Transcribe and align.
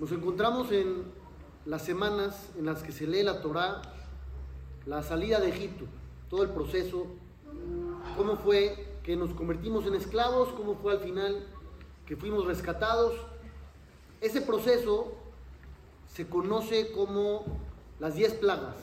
Nos 0.00 0.12
encontramos 0.12 0.72
en 0.72 1.04
las 1.66 1.84
semanas 1.84 2.48
en 2.56 2.64
las 2.64 2.82
que 2.82 2.90
se 2.90 3.06
lee 3.06 3.22
la 3.22 3.42
Torá, 3.42 3.82
la 4.86 5.02
salida 5.02 5.40
de 5.40 5.50
Egipto, 5.50 5.84
todo 6.30 6.42
el 6.42 6.48
proceso, 6.48 7.06
cómo 8.16 8.36
fue 8.36 8.96
que 9.02 9.14
nos 9.14 9.34
convertimos 9.34 9.84
en 9.84 9.94
esclavos, 9.94 10.54
cómo 10.54 10.74
fue 10.76 10.92
al 10.92 11.00
final 11.00 11.46
que 12.06 12.16
fuimos 12.16 12.46
rescatados. 12.46 13.12
Ese 14.22 14.40
proceso 14.40 15.12
se 16.06 16.26
conoce 16.26 16.92
como 16.92 17.44
las 17.98 18.14
diez 18.14 18.32
plagas, 18.32 18.76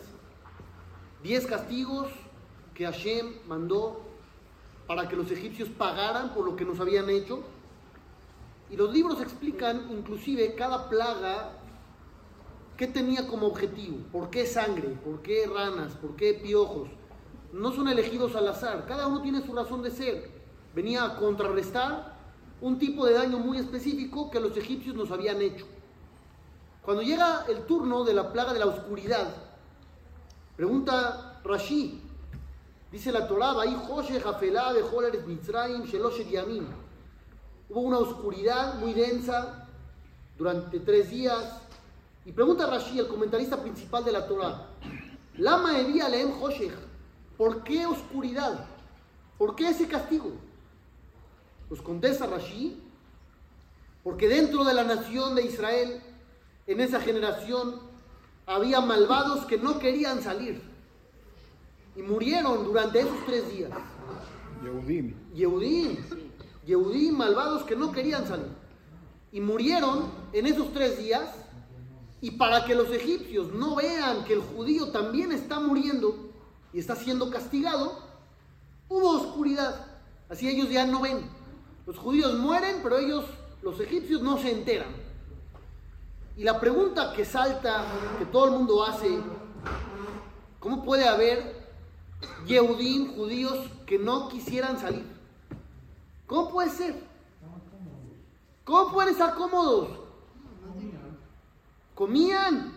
diez 1.24 1.48
castigos 1.48 2.10
que 2.76 2.86
Hashem 2.86 3.38
mandó 3.48 4.02
para 4.86 5.10
que 5.10 5.16
los 5.16 5.32
egipcios 5.32 5.68
pagaran 5.68 6.36
por 6.36 6.46
lo 6.46 6.56
que 6.56 6.64
nos 6.64 6.80
habían 6.80 7.10
hecho 7.10 7.42
y 8.70 8.76
los 8.76 8.92
libros 8.92 9.22
explican 9.22 9.88
inclusive 9.92 10.56
cada 10.56 10.90
plaga 10.90 11.52
qué 12.76 12.88
tenía 12.88 13.28
como 13.28 13.48
objetivo, 13.48 13.98
por 14.12 14.30
qué 14.30 14.46
sangre, 14.46 14.90
por 15.04 15.22
qué 15.22 15.48
ranas, 15.48 15.94
por 15.94 16.16
qué 16.16 16.34
piojos. 16.34 16.90
No 17.54 17.72
son 17.72 17.88
elegidos 17.88 18.36
al 18.36 18.48
azar, 18.48 18.86
cada 18.86 19.08
uno 19.08 19.22
tiene 19.22 19.46
su 19.46 19.54
razón 19.54 19.82
de 19.82 19.92
ser. 19.92 20.30
Venía 20.76 21.06
a 21.06 21.18
contrarrestar 21.18 22.18
un 22.62 22.78
tipo 22.78 23.06
de 23.06 23.14
daño 23.14 23.40
muy 23.40 23.58
específico 23.58 24.30
que 24.30 24.40
los 24.40 24.56
egipcios 24.58 24.96
nos 24.96 25.12
habían 25.12 25.42
hecho. 25.42 25.66
Cuando 26.84 27.04
llega 27.04 27.46
el 27.48 27.66
turno 27.66 28.04
de 28.04 28.14
la 28.14 28.32
plaga 28.32 28.54
de 28.54 28.60
la 28.60 28.68
oscuridad, 28.68 29.28
pregunta 30.56 31.42
Rashi, 31.44 32.02
dice 32.92 33.12
la 33.12 33.28
Torah, 33.28 33.54
Hubo 37.70 37.82
una 37.82 37.98
oscuridad 37.98 38.76
muy 38.76 38.94
densa 38.94 39.68
durante 40.38 40.80
tres 40.80 41.10
días. 41.10 41.62
Y 42.26 42.32
pregunta 42.32 42.68
Rashi, 42.68 43.00
el 43.00 43.08
comentarista 43.08 43.62
principal 43.62 44.04
de 44.04 44.12
la 44.12 44.28
Torah, 44.28 44.68
Lama 45.38 45.80
Evia 45.80 46.10
Leem 46.10 46.32
Hoshech, 46.42 46.74
¿por 47.38 47.64
qué 47.64 47.86
oscuridad? 47.86 48.66
¿Por 49.38 49.56
qué 49.56 49.70
ese 49.70 49.88
castigo? 49.88 50.32
Pues 51.70 51.82
contesta 51.82 52.26
Rashi, 52.26 52.82
porque 54.04 54.28
dentro 54.28 54.64
de 54.64 54.74
la 54.74 54.84
nación 54.84 55.36
de 55.36 55.46
Israel, 55.46 56.02
en 56.66 56.82
esa 56.82 57.00
generación, 57.00 57.80
había 58.46 58.82
malvados 58.82 59.46
que 59.46 59.58
no 59.58 59.80
querían 59.80 60.22
salir 60.22 60.62
y 61.96 62.02
murieron 62.02 62.64
durante 62.64 63.02
esos 63.02 63.26
tres 63.26 63.50
días. 63.52 63.72
Yehudim. 64.64 65.14
Yehudim. 65.34 65.98
Yehudí 66.68 67.12
malvados 67.12 67.64
que 67.64 67.78
no 67.78 67.94
querían 67.94 68.28
salir. 68.28 68.52
Y 69.32 69.40
murieron 69.40 70.12
en 70.34 70.46
esos 70.46 70.74
tres 70.74 71.00
días. 71.00 71.30
Y 72.20 72.32
para 72.32 72.66
que 72.66 72.76
los 72.76 72.90
egipcios 72.92 73.54
no 73.54 73.76
vean 73.76 74.26
que 74.26 74.34
el 74.34 74.42
judío 74.42 74.90
también 74.90 75.32
está 75.32 75.60
muriendo 75.60 76.32
y 76.74 76.80
está 76.80 76.96
siendo 76.96 77.30
castigado, 77.30 78.00
hubo 78.90 79.12
oscuridad. 79.12 79.86
Así 80.28 80.50
ellos 80.50 80.70
ya 80.70 80.86
no 80.86 81.02
ven. 81.02 81.22
Los 81.86 81.98
judíos 81.98 82.38
mueren, 82.38 82.82
pero 82.84 82.98
ellos, 82.98 83.24
los 83.62 83.80
egipcios, 83.80 84.22
no 84.22 84.38
se 84.38 84.52
enteran. 84.52 84.90
Y 86.36 86.44
la 86.44 86.60
pregunta 86.60 87.14
que 87.14 87.24
salta, 87.24 87.86
que 88.20 88.26
todo 88.26 88.46
el 88.46 88.52
mundo 88.52 88.84
hace, 88.84 89.20
¿cómo 90.60 90.84
puede 90.84 91.08
haber 91.08 91.66
Yehudim, 92.46 93.16
judíos, 93.16 93.58
que 93.86 93.98
no 93.98 94.28
quisieran 94.28 94.80
salir? 94.80 95.17
¿Cómo 96.28 96.50
puede 96.50 96.70
ser? 96.70 96.96
¿Cómo 98.66 98.92
pueden 98.92 99.12
estar 99.12 99.34
cómodos? 99.34 99.88
Comían 101.96 102.74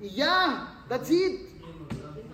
y 0.00 0.10
ya, 0.10 0.84
that's 0.88 1.10
it. 1.10 1.48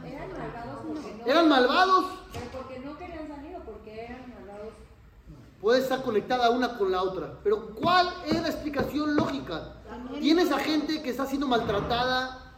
Eran 0.05 0.29
malvados 0.33 0.85
no. 0.85 1.27
Eran 1.27 1.49
malvados. 1.49 2.05
Pero 2.33 2.45
porque 2.53 2.79
no 2.81 2.99
querían 2.99 3.29
salir 3.29 3.57
o 3.57 3.61
porque 3.61 4.05
eran 4.05 4.35
malvados. 4.35 4.73
Puede 5.61 5.81
estar 5.81 6.03
conectada 6.03 6.51
una 6.51 6.77
con 6.77 6.91
la 6.91 7.03
otra. 7.03 7.39
Pero 7.45 7.75
¿cuál 7.75 8.13
es 8.27 8.43
la 8.43 8.49
explicación 8.49 9.17
lógica? 9.17 9.77
Tienes 10.21 10.51
a 10.51 10.59
gente 10.59 11.01
que 11.01 11.11
está 11.11 11.27
siendo 11.27 11.47
maltratada, 11.47 12.55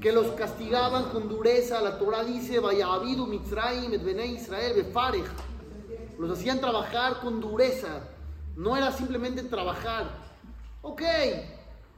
que 0.00 0.12
los 0.12 0.28
castigaban 0.32 1.04
con 1.10 1.28
dureza. 1.28 1.80
La 1.80 1.98
Torah 1.98 2.24
dice, 2.24 2.60
Vaya 2.60 2.92
Abidu, 2.92 3.26
Mitzrayim, 3.26 3.92
Israel, 3.94 4.74
Befarej. 4.76 5.24
Los 6.22 6.38
hacían 6.38 6.60
trabajar 6.60 7.18
con 7.18 7.40
dureza. 7.40 8.00
No 8.54 8.76
era 8.76 8.92
simplemente 8.92 9.42
trabajar. 9.42 10.08
Ok, 10.80 11.02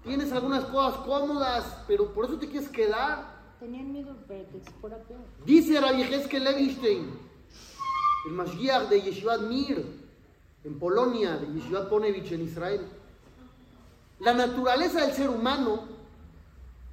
tienes 0.02 0.32
algunas 0.32 0.64
cosas 0.64 1.00
cómodas, 1.00 1.76
pero 1.86 2.10
por 2.14 2.24
eso 2.24 2.38
te 2.38 2.48
quieres 2.48 2.70
quedar. 2.70 3.34
Tenían 3.60 3.92
miedo 3.92 4.16
que 4.26 4.46
se 4.64 4.70
fuera 4.80 4.96
peor. 5.02 5.20
Dice 5.44 5.78
Rabbi 5.78 6.04
Levinstein, 6.04 7.18
el 8.26 8.32
Mashiach 8.32 8.88
de 8.88 9.02
Yeshivat 9.02 9.42
Mir, 9.42 9.84
en 10.64 10.78
Polonia, 10.78 11.36
de 11.36 11.60
Yeshivat 11.60 11.91
Ponevich 11.91 12.32
en 12.32 12.44
Israel. 12.44 12.80
La 14.20 14.32
naturaleza 14.32 15.02
del 15.02 15.12
ser 15.12 15.28
humano 15.28 15.82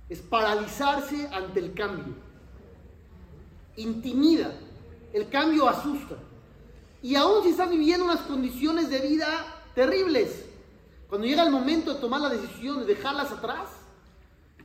es 0.09 0.19
paralizarse 0.19 1.29
ante 1.31 1.61
el 1.61 1.73
cambio. 1.73 2.13
Intimida. 3.77 4.51
El 5.13 5.29
cambio 5.29 5.69
asusta. 5.69 6.17
Y 7.01 7.15
aún 7.15 7.43
si 7.43 7.49
estás 7.49 7.69
viviendo 7.69 8.05
unas 8.05 8.21
condiciones 8.21 8.89
de 8.89 8.99
vida 8.99 9.27
terribles, 9.73 10.45
cuando 11.07 11.27
llega 11.27 11.43
el 11.43 11.51
momento 11.51 11.93
de 11.93 11.99
tomar 11.99 12.21
la 12.21 12.29
decisión 12.29 12.79
de 12.79 12.85
dejarlas 12.85 13.31
atrás 13.31 13.69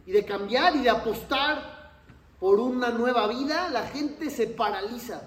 y 0.05 0.13
de 0.13 0.25
cambiar 0.25 0.77
y 0.77 0.81
de 0.83 0.91
apostar 0.91 1.77
por 2.39 2.61
una 2.61 2.91
nueva 2.91 3.27
vida, 3.27 3.69
la 3.71 3.87
gente 3.87 4.31
se 4.31 4.47
paraliza. 4.47 5.23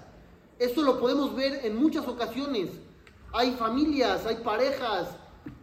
Esto 0.58 0.82
lo 0.82 1.00
podemos 1.00 1.34
ver 1.34 1.64
en 1.64 1.76
muchas 1.76 2.06
ocasiones. 2.06 2.70
Hay 3.32 3.52
familias, 3.52 4.24
hay 4.26 4.36
parejas 4.36 5.08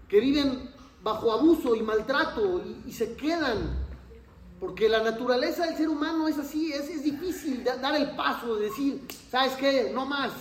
que 0.07 0.19
viven 0.19 0.69
bajo 1.01 1.31
abuso 1.31 1.75
y 1.75 1.81
maltrato 1.81 2.61
y, 2.85 2.91
se 2.91 3.15
quedan. 3.15 3.85
Porque 4.59 4.89
la 4.89 5.03
naturaleza 5.03 5.65
del 5.65 5.77
ser 5.77 5.87
humano 5.87 6.27
es 6.27 6.37
así, 6.37 6.73
es, 6.73 6.89
es 6.89 7.03
difícil 7.03 7.63
da- 7.63 7.77
dar 7.77 7.95
el 7.95 8.15
paso 8.15 8.55
de 8.55 8.65
decir, 8.65 9.07
¿sabes 9.29 9.53
qué? 9.53 9.91
No 9.93 10.05
más, 10.05 10.31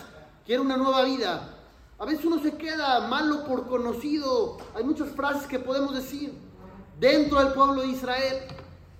quiero 0.47 0.63
una 0.63 0.77
nueva 0.77 1.03
vida. 1.05 1.53
A 1.99 2.05
veces 2.05 2.25
uno 2.25 2.41
se 2.41 2.57
queda 2.57 3.09
malo 3.09 3.45
por 3.45 3.67
conocido. 3.67 4.59
Hay 4.75 4.85
muchas 4.85 5.11
frases 5.11 5.47
que 5.47 5.59
podemos 5.59 5.95
decir. 5.95 6.33
Dentro 6.99 7.41
del 7.41 7.53
pueblo 7.53 7.83
de 7.83 7.89
Israel 7.89 8.39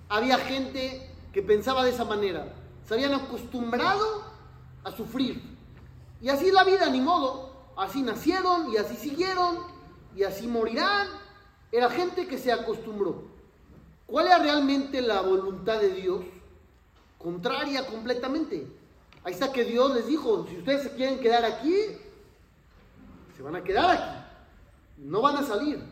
había 0.09 0.37
gente 0.37 1.09
que 1.31 1.41
pensaba 1.41 1.83
de 1.83 1.91
esa 1.91 2.05
manera. 2.05 2.53
Se 2.85 2.93
habían 2.93 3.13
acostumbrado 3.13 4.23
a 4.83 4.91
sufrir. 4.91 5.41
Y 6.21 6.29
así 6.29 6.47
es 6.47 6.53
la 6.53 6.63
vida, 6.63 6.89
ni 6.89 7.01
modo. 7.01 7.51
Así 7.77 8.01
nacieron 8.01 8.71
y 8.71 8.77
así 8.77 8.95
siguieron 8.95 9.59
y 10.15 10.23
así 10.23 10.47
morirán. 10.47 11.07
Era 11.71 11.89
gente 11.89 12.27
que 12.27 12.37
se 12.37 12.51
acostumbró. 12.51 13.23
¿Cuál 14.05 14.27
era 14.27 14.39
realmente 14.39 15.01
la 15.01 15.21
voluntad 15.21 15.79
de 15.79 15.89
Dios? 15.89 16.23
Contraria 17.17 17.85
completamente. 17.85 18.76
Ahí 19.27 19.33
está 19.33 19.51
que 19.51 19.65
Dios 19.65 19.93
les 19.93 20.07
dijo, 20.07 20.47
si 20.47 20.55
ustedes 20.55 20.83
se 20.83 20.91
quieren 20.91 21.19
quedar 21.19 21.43
aquí, 21.43 21.75
se 23.35 23.43
van 23.43 23.57
a 23.57 23.61
quedar 23.61 23.91
aquí. 23.91 24.25
No 24.99 25.21
van 25.21 25.35
a 25.35 25.43
salir. 25.43 25.83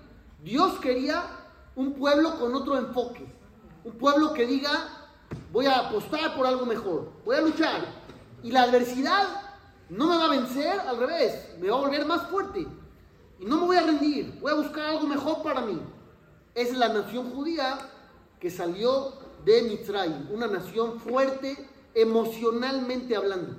Dios 0.42 0.80
quería 0.80 1.22
un 1.76 1.96
pueblo 1.96 2.40
con 2.40 2.56
otro 2.56 2.78
enfoque. 2.78 3.26
Un 3.84 3.92
pueblo 3.98 4.32
que 4.32 4.46
diga, 4.46 4.88
voy 5.52 5.66
a 5.66 5.80
apostar 5.80 6.34
por 6.38 6.48
algo 6.48 6.66
mejor. 6.66 7.12
Voy 7.26 7.36
a 7.36 7.42
luchar. 7.42 7.82
Y 8.42 8.54
la 8.54 8.64
adversidad 8.64 9.28
no 9.90 10.08
me 10.08 10.16
va 10.16 10.28
a 10.28 10.30
vencer, 10.30 10.80
al 10.80 10.98
revés, 10.98 11.58
me 11.60 11.70
va 11.70 11.76
a 11.76 11.82
volver 11.82 12.06
más 12.06 12.30
fuerte. 12.30 12.66
Y 13.38 13.44
no 13.44 13.58
me 13.58 13.66
voy 13.66 13.76
a 13.76 13.82
rendir. 13.82 14.40
Voy 14.40 14.54
a 14.54 14.56
buscar 14.56 14.86
algo 14.86 15.08
mejor 15.08 15.44
para 15.44 15.60
mí. 15.60 15.78
Es 16.54 16.74
la 16.74 16.88
nación 16.88 17.32
judía 17.32 17.80
que 18.40 18.50
salió 18.50 19.12
de 19.44 19.62
Mitzrayim, 19.64 20.32
una 20.32 20.48
nación 20.48 21.02
fuerte 21.02 21.75
emocionalmente 21.96 23.16
hablando. 23.16 23.56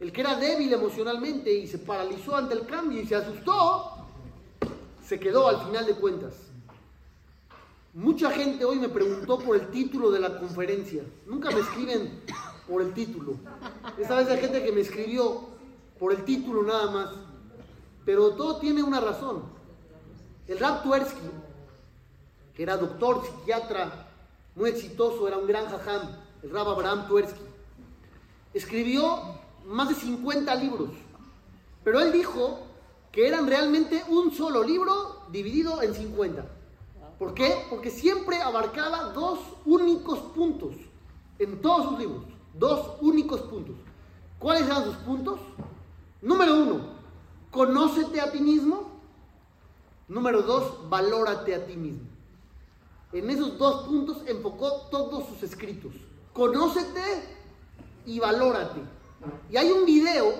El 0.00 0.12
que 0.12 0.22
era 0.22 0.36
débil 0.36 0.72
emocionalmente 0.72 1.52
y 1.52 1.66
se 1.66 1.78
paralizó 1.78 2.36
ante 2.36 2.54
el 2.54 2.64
cambio 2.64 3.00
y 3.00 3.06
se 3.06 3.16
asustó, 3.16 4.06
se 5.04 5.20
quedó 5.20 5.48
al 5.48 5.66
final 5.66 5.84
de 5.84 5.94
cuentas. 5.94 6.34
Mucha 7.92 8.30
gente 8.30 8.64
hoy 8.64 8.78
me 8.78 8.88
preguntó 8.88 9.38
por 9.38 9.56
el 9.56 9.68
título 9.68 10.10
de 10.12 10.20
la 10.20 10.38
conferencia. 10.38 11.02
Nunca 11.26 11.50
me 11.50 11.60
escriben 11.60 12.22
por 12.68 12.80
el 12.80 12.94
título. 12.94 13.34
Esta 13.98 14.14
vez 14.14 14.28
hay 14.28 14.38
gente 14.38 14.64
que 14.64 14.70
me 14.70 14.80
escribió 14.80 15.48
por 15.98 16.12
el 16.12 16.24
título 16.24 16.62
nada 16.62 16.90
más. 16.92 17.10
Pero 18.06 18.30
todo 18.30 18.58
tiene 18.58 18.82
una 18.82 19.00
razón. 19.00 19.42
El 20.46 20.58
Rab 20.58 20.82
Tversky, 20.84 21.28
que 22.54 22.62
era 22.62 22.76
doctor, 22.76 23.22
psiquiatra, 23.26 24.08
muy 24.54 24.70
exitoso, 24.70 25.26
era 25.28 25.36
un 25.36 25.46
gran 25.46 25.66
jajam, 25.66 26.16
el 26.42 26.50
Rab 26.50 26.68
Abraham 26.68 27.06
Tversky, 27.08 27.40
escribió 28.54 29.20
más 29.66 29.88
de 29.88 29.94
50 29.94 30.54
libros. 30.56 30.90
Pero 31.84 32.00
él 32.00 32.12
dijo 32.12 32.60
que 33.12 33.26
eran 33.26 33.46
realmente 33.46 34.04
un 34.08 34.32
solo 34.32 34.62
libro 34.62 35.22
dividido 35.30 35.82
en 35.82 35.94
50. 35.94 36.44
¿Por 37.18 37.34
qué? 37.34 37.66
Porque 37.68 37.90
siempre 37.90 38.40
abarcaba 38.40 39.12
dos 39.12 39.38
únicos 39.64 40.18
puntos 40.34 40.74
en 41.38 41.60
todos 41.60 41.90
sus 41.90 41.98
libros. 41.98 42.24
Dos 42.54 42.96
únicos 43.00 43.42
puntos. 43.42 43.76
¿Cuáles 44.38 44.66
eran 44.66 44.84
sus 44.84 44.96
puntos? 44.96 45.40
Número 46.22 46.54
uno, 46.54 46.80
conócete 47.50 48.20
a 48.20 48.32
ti 48.32 48.40
mismo. 48.40 48.90
Número 50.08 50.42
dos, 50.42 50.88
valórate 50.88 51.54
a 51.54 51.66
ti 51.66 51.76
mismo. 51.76 52.08
En 53.12 53.28
esos 53.28 53.58
dos 53.58 53.86
puntos 53.86 54.18
enfocó 54.26 54.88
todos 54.90 55.28
sus 55.28 55.42
escritos. 55.42 55.92
Conócete 56.32 57.39
y 58.06 58.18
valórate. 58.18 58.80
Y 59.50 59.56
hay 59.56 59.70
un 59.70 59.84
video, 59.84 60.32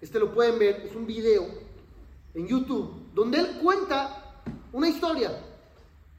este 0.00 0.18
lo 0.18 0.32
pueden 0.32 0.58
ver, 0.58 0.82
es 0.86 0.94
un 0.94 1.06
video 1.06 1.46
en 2.34 2.46
YouTube, 2.46 3.10
donde 3.14 3.38
él 3.38 3.58
cuenta 3.62 4.40
una 4.72 4.88
historia. 4.88 5.32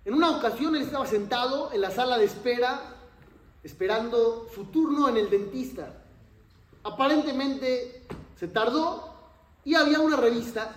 En 0.05 0.13
una 0.13 0.37
ocasión 0.37 0.75
él 0.75 0.83
estaba 0.83 1.07
sentado 1.07 1.71
en 1.71 1.81
la 1.81 1.91
sala 1.91 2.17
de 2.17 2.25
espera, 2.25 2.81
esperando 3.63 4.47
su 4.53 4.65
turno 4.65 5.07
en 5.07 5.17
el 5.17 5.29
dentista. 5.29 6.03
Aparentemente 6.83 8.03
se 8.37 8.47
tardó 8.47 9.13
y 9.63 9.75
había 9.75 10.01
una 10.01 10.17
revista 10.17 10.75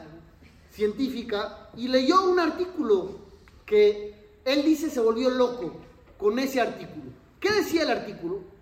científica 0.71 1.71
y 1.77 1.89
leyó 1.89 2.31
un 2.31 2.39
artículo 2.39 3.17
que 3.65 4.41
él 4.45 4.65
dice 4.65 4.91
se 4.91 5.01
volvió 5.01 5.31
loco 5.31 5.73
con 6.17 6.39
ese 6.39 6.61
artículo. 6.61 7.11
¿Qué 7.41 7.51
decía 7.51 7.83
el 7.83 7.91
artículo? 7.91 8.56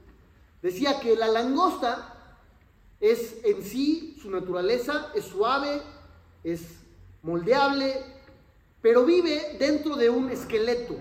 Decía 0.64 0.98
que 0.98 1.14
la 1.14 1.28
langosta 1.28 2.14
es 2.98 3.44
en 3.44 3.62
sí, 3.62 4.16
su 4.22 4.30
naturaleza 4.30 5.10
es 5.14 5.26
suave, 5.26 5.82
es 6.42 6.62
moldeable, 7.22 8.02
pero 8.80 9.04
vive 9.04 9.58
dentro 9.58 9.94
de 9.94 10.08
un 10.08 10.30
esqueleto, 10.30 10.96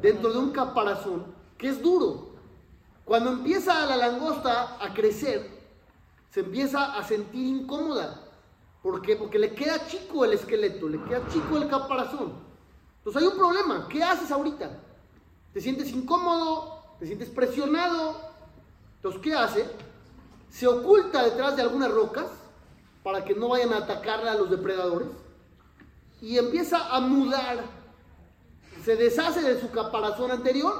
dentro 0.00 0.32
de 0.32 0.38
un 0.38 0.52
caparazón, 0.52 1.26
que 1.58 1.70
es 1.70 1.82
duro. 1.82 2.36
Cuando 3.04 3.32
empieza 3.32 3.84
la 3.84 3.96
langosta 3.96 4.76
a 4.80 4.94
crecer, 4.94 5.50
se 6.30 6.38
empieza 6.38 6.96
a 6.96 7.02
sentir 7.02 7.48
incómoda. 7.48 8.28
¿Por 8.80 9.02
qué? 9.02 9.16
Porque 9.16 9.40
le 9.40 9.56
queda 9.56 9.88
chico 9.88 10.24
el 10.24 10.34
esqueleto, 10.34 10.88
le 10.88 11.02
queda 11.02 11.26
chico 11.32 11.56
el 11.56 11.68
caparazón. 11.68 12.32
Entonces 12.98 13.22
hay 13.22 13.26
un 13.26 13.36
problema. 13.36 13.88
¿Qué 13.88 14.04
haces 14.04 14.30
ahorita? 14.30 14.70
¿Te 15.52 15.60
sientes 15.60 15.90
incómodo? 15.90 16.94
¿Te 17.00 17.06
sientes 17.06 17.28
presionado? 17.28 18.27
Entonces, 18.98 19.20
¿qué 19.22 19.34
hace? 19.34 19.64
Se 20.50 20.66
oculta 20.66 21.22
detrás 21.22 21.56
de 21.56 21.62
algunas 21.62 21.90
rocas 21.90 22.26
para 23.02 23.24
que 23.24 23.34
no 23.34 23.48
vayan 23.48 23.72
a 23.72 23.78
atacarle 23.78 24.28
a 24.28 24.34
los 24.34 24.50
depredadores 24.50 25.08
y 26.20 26.36
empieza 26.36 26.94
a 26.94 27.00
mudar, 27.00 27.64
se 28.84 28.96
deshace 28.96 29.40
de 29.40 29.60
su 29.60 29.70
caparazón 29.70 30.32
anterior 30.32 30.74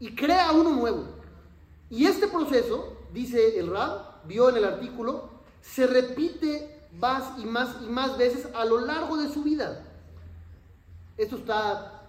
y 0.00 0.14
crea 0.14 0.50
uno 0.52 0.70
nuevo. 0.70 1.04
Y 1.90 2.06
este 2.06 2.26
proceso, 2.26 2.96
dice 3.12 3.58
el 3.58 3.70
Rab, 3.70 4.24
vio 4.24 4.48
en 4.48 4.56
el 4.56 4.64
artículo, 4.64 5.30
se 5.60 5.86
repite 5.86 6.88
más 6.92 7.38
y 7.38 7.44
más 7.44 7.76
y 7.82 7.86
más 7.86 8.18
veces 8.18 8.48
a 8.54 8.64
lo 8.64 8.80
largo 8.80 9.16
de 9.16 9.32
su 9.32 9.42
vida. 9.42 9.84
Esto 11.16 11.36
está 11.36 12.02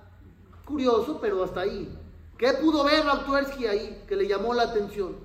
curioso, 0.66 1.20
pero 1.22 1.44
hasta 1.44 1.62
ahí. 1.62 1.99
¿Qué 2.40 2.54
pudo 2.54 2.86
ver 2.86 3.04
Rautuersky 3.04 3.68
ahí 3.68 4.06
que 4.08 4.16
le 4.16 4.26
llamó 4.26 4.54
la 4.54 4.64
atención? 4.64 5.18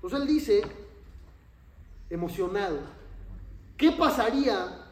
Pues 0.00 0.12
él 0.14 0.26
dice, 0.26 0.62
emocionado, 2.10 2.80
¿qué 3.76 3.92
pasaría 3.92 4.84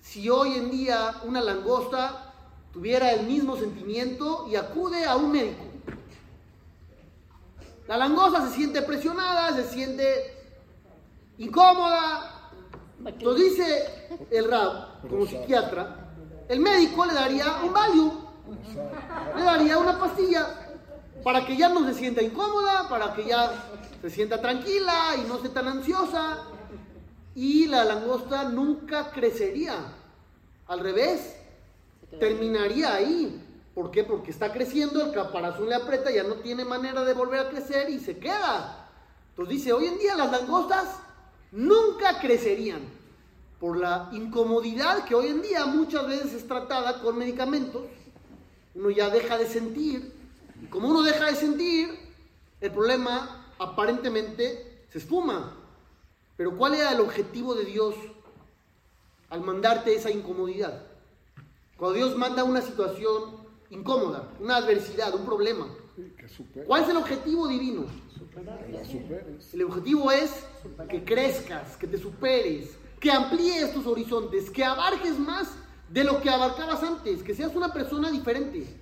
si 0.00 0.30
hoy 0.30 0.54
en 0.54 0.70
día 0.70 1.20
una 1.24 1.42
langosta 1.42 2.32
tuviera 2.72 3.12
el 3.12 3.26
mismo 3.26 3.56
sentimiento 3.56 4.46
y 4.50 4.56
acude 4.56 5.04
a 5.04 5.16
un 5.16 5.32
médico? 5.32 5.64
La 7.86 7.98
langosta 7.98 8.48
se 8.48 8.54
siente 8.54 8.80
presionada, 8.80 9.54
se 9.54 9.64
siente 9.68 10.34
incómoda. 11.36 12.52
Lo 13.20 13.34
dice 13.34 14.08
el 14.30 14.50
Rab, 14.50 15.02
como 15.02 15.26
psiquiatra, 15.26 16.08
el 16.48 16.60
médico 16.60 17.04
le 17.04 17.12
daría 17.12 17.60
un 17.64 17.70
Valium, 17.70 18.12
le 19.36 19.42
daría 19.42 19.76
una 19.76 19.98
pastilla 19.98 20.59
para 21.22 21.46
que 21.46 21.56
ya 21.56 21.68
no 21.68 21.86
se 21.86 21.94
sienta 21.94 22.22
incómoda, 22.22 22.88
para 22.88 23.14
que 23.14 23.24
ya 23.24 23.52
se 24.00 24.10
sienta 24.10 24.40
tranquila 24.40 25.16
y 25.18 25.28
no 25.28 25.36
esté 25.36 25.50
tan 25.50 25.68
ansiosa. 25.68 26.44
Y 27.34 27.66
la 27.66 27.84
langosta 27.84 28.44
nunca 28.44 29.10
crecería. 29.10 29.74
Al 30.66 30.80
revés, 30.80 31.36
terminaría 32.18 32.94
ahí. 32.94 33.46
¿Por 33.74 33.90
qué? 33.90 34.04
Porque 34.04 34.30
está 34.30 34.52
creciendo, 34.52 35.04
el 35.04 35.12
caparazón 35.12 35.68
le 35.68 35.74
aprieta, 35.74 36.10
ya 36.10 36.24
no 36.24 36.36
tiene 36.36 36.64
manera 36.64 37.04
de 37.04 37.14
volver 37.14 37.40
a 37.40 37.50
crecer 37.50 37.88
y 37.90 38.00
se 38.00 38.18
queda. 38.18 38.88
Entonces 39.30 39.56
dice, 39.56 39.72
hoy 39.72 39.86
en 39.86 39.98
día 39.98 40.16
las 40.16 40.30
langostas 40.30 40.96
nunca 41.52 42.18
crecerían 42.20 42.80
por 43.60 43.76
la 43.76 44.08
incomodidad 44.12 45.04
que 45.04 45.14
hoy 45.14 45.28
en 45.28 45.42
día 45.42 45.66
muchas 45.66 46.06
veces 46.08 46.32
es 46.32 46.48
tratada 46.48 47.00
con 47.00 47.16
medicamentos. 47.16 47.82
Uno 48.74 48.90
ya 48.90 49.10
deja 49.10 49.38
de 49.38 49.46
sentir 49.46 50.19
y 50.62 50.66
como 50.66 50.88
uno 50.88 51.02
deja 51.02 51.26
de 51.26 51.36
sentir, 51.36 51.88
el 52.60 52.70
problema 52.70 53.46
aparentemente 53.58 54.84
se 54.90 54.98
espuma. 54.98 55.56
Pero 56.36 56.56
¿cuál 56.56 56.74
era 56.74 56.92
el 56.92 57.00
objetivo 57.00 57.54
de 57.54 57.64
Dios 57.64 57.94
al 59.28 59.40
mandarte 59.42 59.94
esa 59.94 60.10
incomodidad? 60.10 60.82
Cuando 61.76 61.96
Dios 61.96 62.16
manda 62.16 62.44
una 62.44 62.60
situación 62.60 63.36
incómoda, 63.70 64.28
una 64.40 64.56
adversidad, 64.56 65.14
un 65.14 65.24
problema. 65.24 65.66
¿Cuál 66.66 66.82
es 66.82 66.88
el 66.88 66.96
objetivo 66.96 67.46
divino? 67.48 67.86
El 69.52 69.64
objetivo 69.64 70.10
es 70.10 70.44
que 70.88 71.04
crezcas, 71.04 71.76
que 71.76 71.86
te 71.86 71.98
superes, 71.98 72.76
que 72.98 73.10
amplíes 73.10 73.72
tus 73.72 73.86
horizontes, 73.86 74.50
que 74.50 74.64
abarques 74.64 75.18
más 75.18 75.48
de 75.88 76.04
lo 76.04 76.20
que 76.20 76.30
abarcabas 76.30 76.82
antes, 76.82 77.22
que 77.22 77.34
seas 77.34 77.54
una 77.54 77.72
persona 77.72 78.10
diferente. 78.10 78.80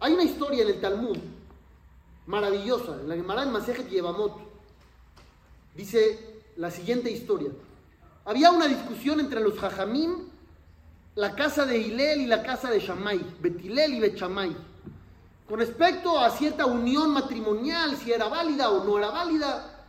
Hay 0.00 0.12
una 0.12 0.24
historia 0.24 0.62
en 0.62 0.68
el 0.68 0.80
Talmud 0.80 1.16
maravillosa, 2.26 3.00
en 3.00 3.08
la 3.08 3.14
Gemara 3.14 3.44
en 3.44 3.52
Masejet 3.52 3.88
Yevamot. 3.88 4.32
Dice 5.74 6.42
la 6.56 6.70
siguiente 6.70 7.10
historia. 7.10 7.50
Había 8.24 8.50
una 8.50 8.66
discusión 8.66 9.20
entre 9.20 9.40
los 9.40 9.58
Jajamim, 9.58 10.28
la 11.14 11.34
casa 11.34 11.64
de 11.64 11.78
Hilel 11.78 12.22
y 12.22 12.26
la 12.26 12.42
casa 12.42 12.70
de 12.70 12.80
Shammai, 12.80 13.20
Betilel 13.40 13.94
y 13.94 14.00
Bechamay, 14.00 14.56
con 15.48 15.60
respecto 15.60 16.18
a 16.18 16.30
cierta 16.30 16.66
unión 16.66 17.10
matrimonial, 17.10 17.96
si 17.96 18.12
era 18.12 18.28
válida 18.28 18.70
o 18.70 18.84
no 18.84 18.98
era 18.98 19.10
válida. 19.10 19.86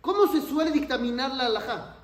¿Cómo 0.00 0.30
se 0.30 0.42
suele 0.42 0.70
dictaminar 0.70 1.34
la 1.34 1.46
alajá? 1.46 1.96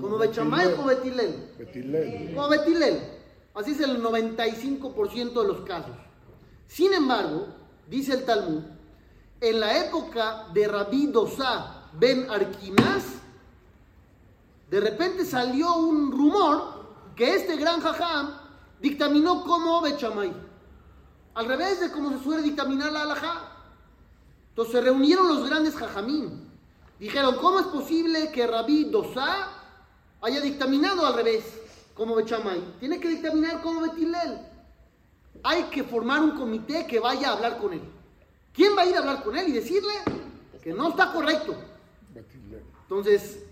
¿Como 0.00 0.16
Bechamay 0.16 0.74
o 0.74 0.84
Betilel? 0.84 1.52
Betilel. 1.58 2.34
Como 2.34 2.48
Betilel. 2.48 3.17
Así 3.58 3.72
es 3.72 3.80
el 3.80 4.00
95% 4.00 5.32
de 5.32 5.48
los 5.48 5.62
casos. 5.62 5.96
Sin 6.68 6.94
embargo, 6.94 7.48
dice 7.88 8.14
el 8.14 8.24
Talmud, 8.24 8.62
en 9.40 9.58
la 9.58 9.84
época 9.84 10.46
de 10.54 10.68
Rabí 10.68 11.08
Dosá 11.08 11.88
ben 11.92 12.30
Arquinás, 12.30 13.04
de 14.70 14.78
repente 14.78 15.24
salió 15.24 15.74
un 15.74 16.12
rumor 16.12 16.86
que 17.16 17.34
este 17.34 17.56
gran 17.56 17.80
jajam 17.80 18.30
dictaminó 18.80 19.42
como 19.42 19.80
Bechamay. 19.80 20.32
Al 21.34 21.46
revés 21.46 21.80
de 21.80 21.90
cómo 21.90 22.10
se 22.10 22.22
suele 22.22 22.42
dictaminar 22.42 22.92
la 22.92 23.02
alajá. 23.02 23.56
Entonces 24.50 24.72
se 24.72 24.80
reunieron 24.82 25.26
los 25.26 25.48
grandes 25.48 25.74
jajamín. 25.74 26.48
Dijeron, 27.00 27.34
¿cómo 27.40 27.58
es 27.58 27.66
posible 27.66 28.30
que 28.30 28.46
Rabí 28.46 28.84
Dosá 28.84 29.48
haya 30.20 30.40
dictaminado 30.40 31.04
al 31.04 31.14
revés? 31.14 31.67
Como 31.98 32.14
Bechamay, 32.14 32.76
tiene 32.78 33.00
que 33.00 33.08
dictaminar 33.08 33.60
como 33.60 33.80
Betilel. 33.82 34.38
Hay 35.42 35.64
que 35.64 35.82
formar 35.82 36.22
un 36.22 36.30
comité 36.30 36.86
que 36.86 37.00
vaya 37.00 37.28
a 37.28 37.32
hablar 37.32 37.58
con 37.58 37.72
él. 37.72 37.82
¿Quién 38.54 38.76
va 38.76 38.82
a 38.82 38.86
ir 38.86 38.94
a 38.94 39.00
hablar 39.00 39.24
con 39.24 39.36
él 39.36 39.48
y 39.48 39.52
decirle 39.52 39.92
que 40.62 40.72
no 40.72 40.90
está 40.90 41.12
correcto? 41.12 41.56
Entonces, 42.82 43.44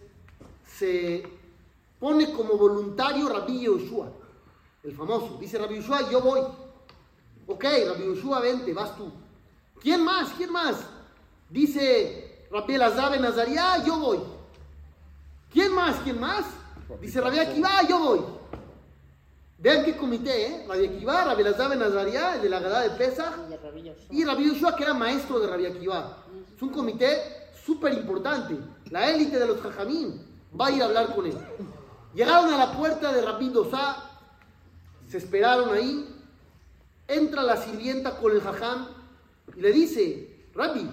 se 0.79 1.29
pone 1.99 2.33
como 2.33 2.57
voluntario 2.57 3.29
Rabbi 3.29 3.63
Yoshua, 3.63 4.13
el 4.85 4.95
famoso. 4.95 5.37
Dice 5.41 5.59
Rabbi 5.59 5.77
Yoshua, 5.77 6.09
yo 6.09 6.21
voy. 6.21 6.41
Ok, 7.49 7.65
Rabbi 7.65 8.05
Yoshua, 8.05 8.41
vente, 8.41 8.73
vas 8.73 8.97
tú. 8.97 9.11
¿Quién 9.81 10.05
más? 10.05 10.33
¿Quién 10.37 10.53
más? 10.53 10.77
Dice 11.51 12.47
Rabbi 12.51 12.75
Elazar 12.75 13.21
Nazaria, 13.21 13.85
yo 13.85 13.99
voy. 13.99 14.19
¿Quién 15.53 15.73
más? 15.73 15.97
¿Quién 16.05 16.21
más? 16.21 16.45
Dice 17.01 17.21
Rabbi 17.21 17.41
Akiva, 17.41 17.83
yo 17.89 17.99
voy. 17.99 18.36
Vean 19.59 19.85
qué 19.85 19.97
comité, 19.97 20.47
¿eh? 20.47 20.67
Rabbi 20.69 20.85
Akiva, 20.87 21.25
Rabbi 21.25 21.41
Elazar 21.41 21.71
Ben 21.71 21.83
Azaria, 21.83 22.35
el 22.35 22.43
de 22.43 22.49
la 22.49 22.61
Gadá 22.61 22.81
de 22.83 22.91
Pesach, 22.91 23.35
y 24.11 24.25
Rabbi 24.25 24.49
Yoshua, 24.49 24.77
que 24.77 24.83
era 24.83 24.93
maestro 24.93 25.41
de 25.41 25.47
Rabbi 25.47 25.67
Akiva. 25.67 26.19
Es 26.55 26.63
un 26.63 26.69
comité 26.69 27.23
súper 27.65 27.95
importante. 27.95 28.59
La 28.91 29.11
élite 29.11 29.39
de 29.39 29.47
los 29.47 29.61
Jajamín 29.61 30.21
va 30.59 30.67
a 30.67 30.71
ir 30.73 30.83
a 30.83 30.87
hablar 30.87 31.15
con 31.15 31.27
él. 31.27 31.39
Llegaron 32.15 32.53
a 32.53 32.59
la 32.59 32.73
puerta 32.73 33.13
de 33.13 33.23
Rabbi 33.23 33.49
Dosá, 33.49 34.11
se 35.09 35.19
esperaron 35.19 35.73
ahí, 35.75 36.07
entra 37.09 37.43
la 37.43 37.57
sirvienta 37.57 38.17
con 38.19 38.33
el 38.33 38.41
jajam 38.41 38.89
y 39.57 39.61
le 39.61 39.73
dice, 39.73 40.49
Rabbi, 40.55 40.89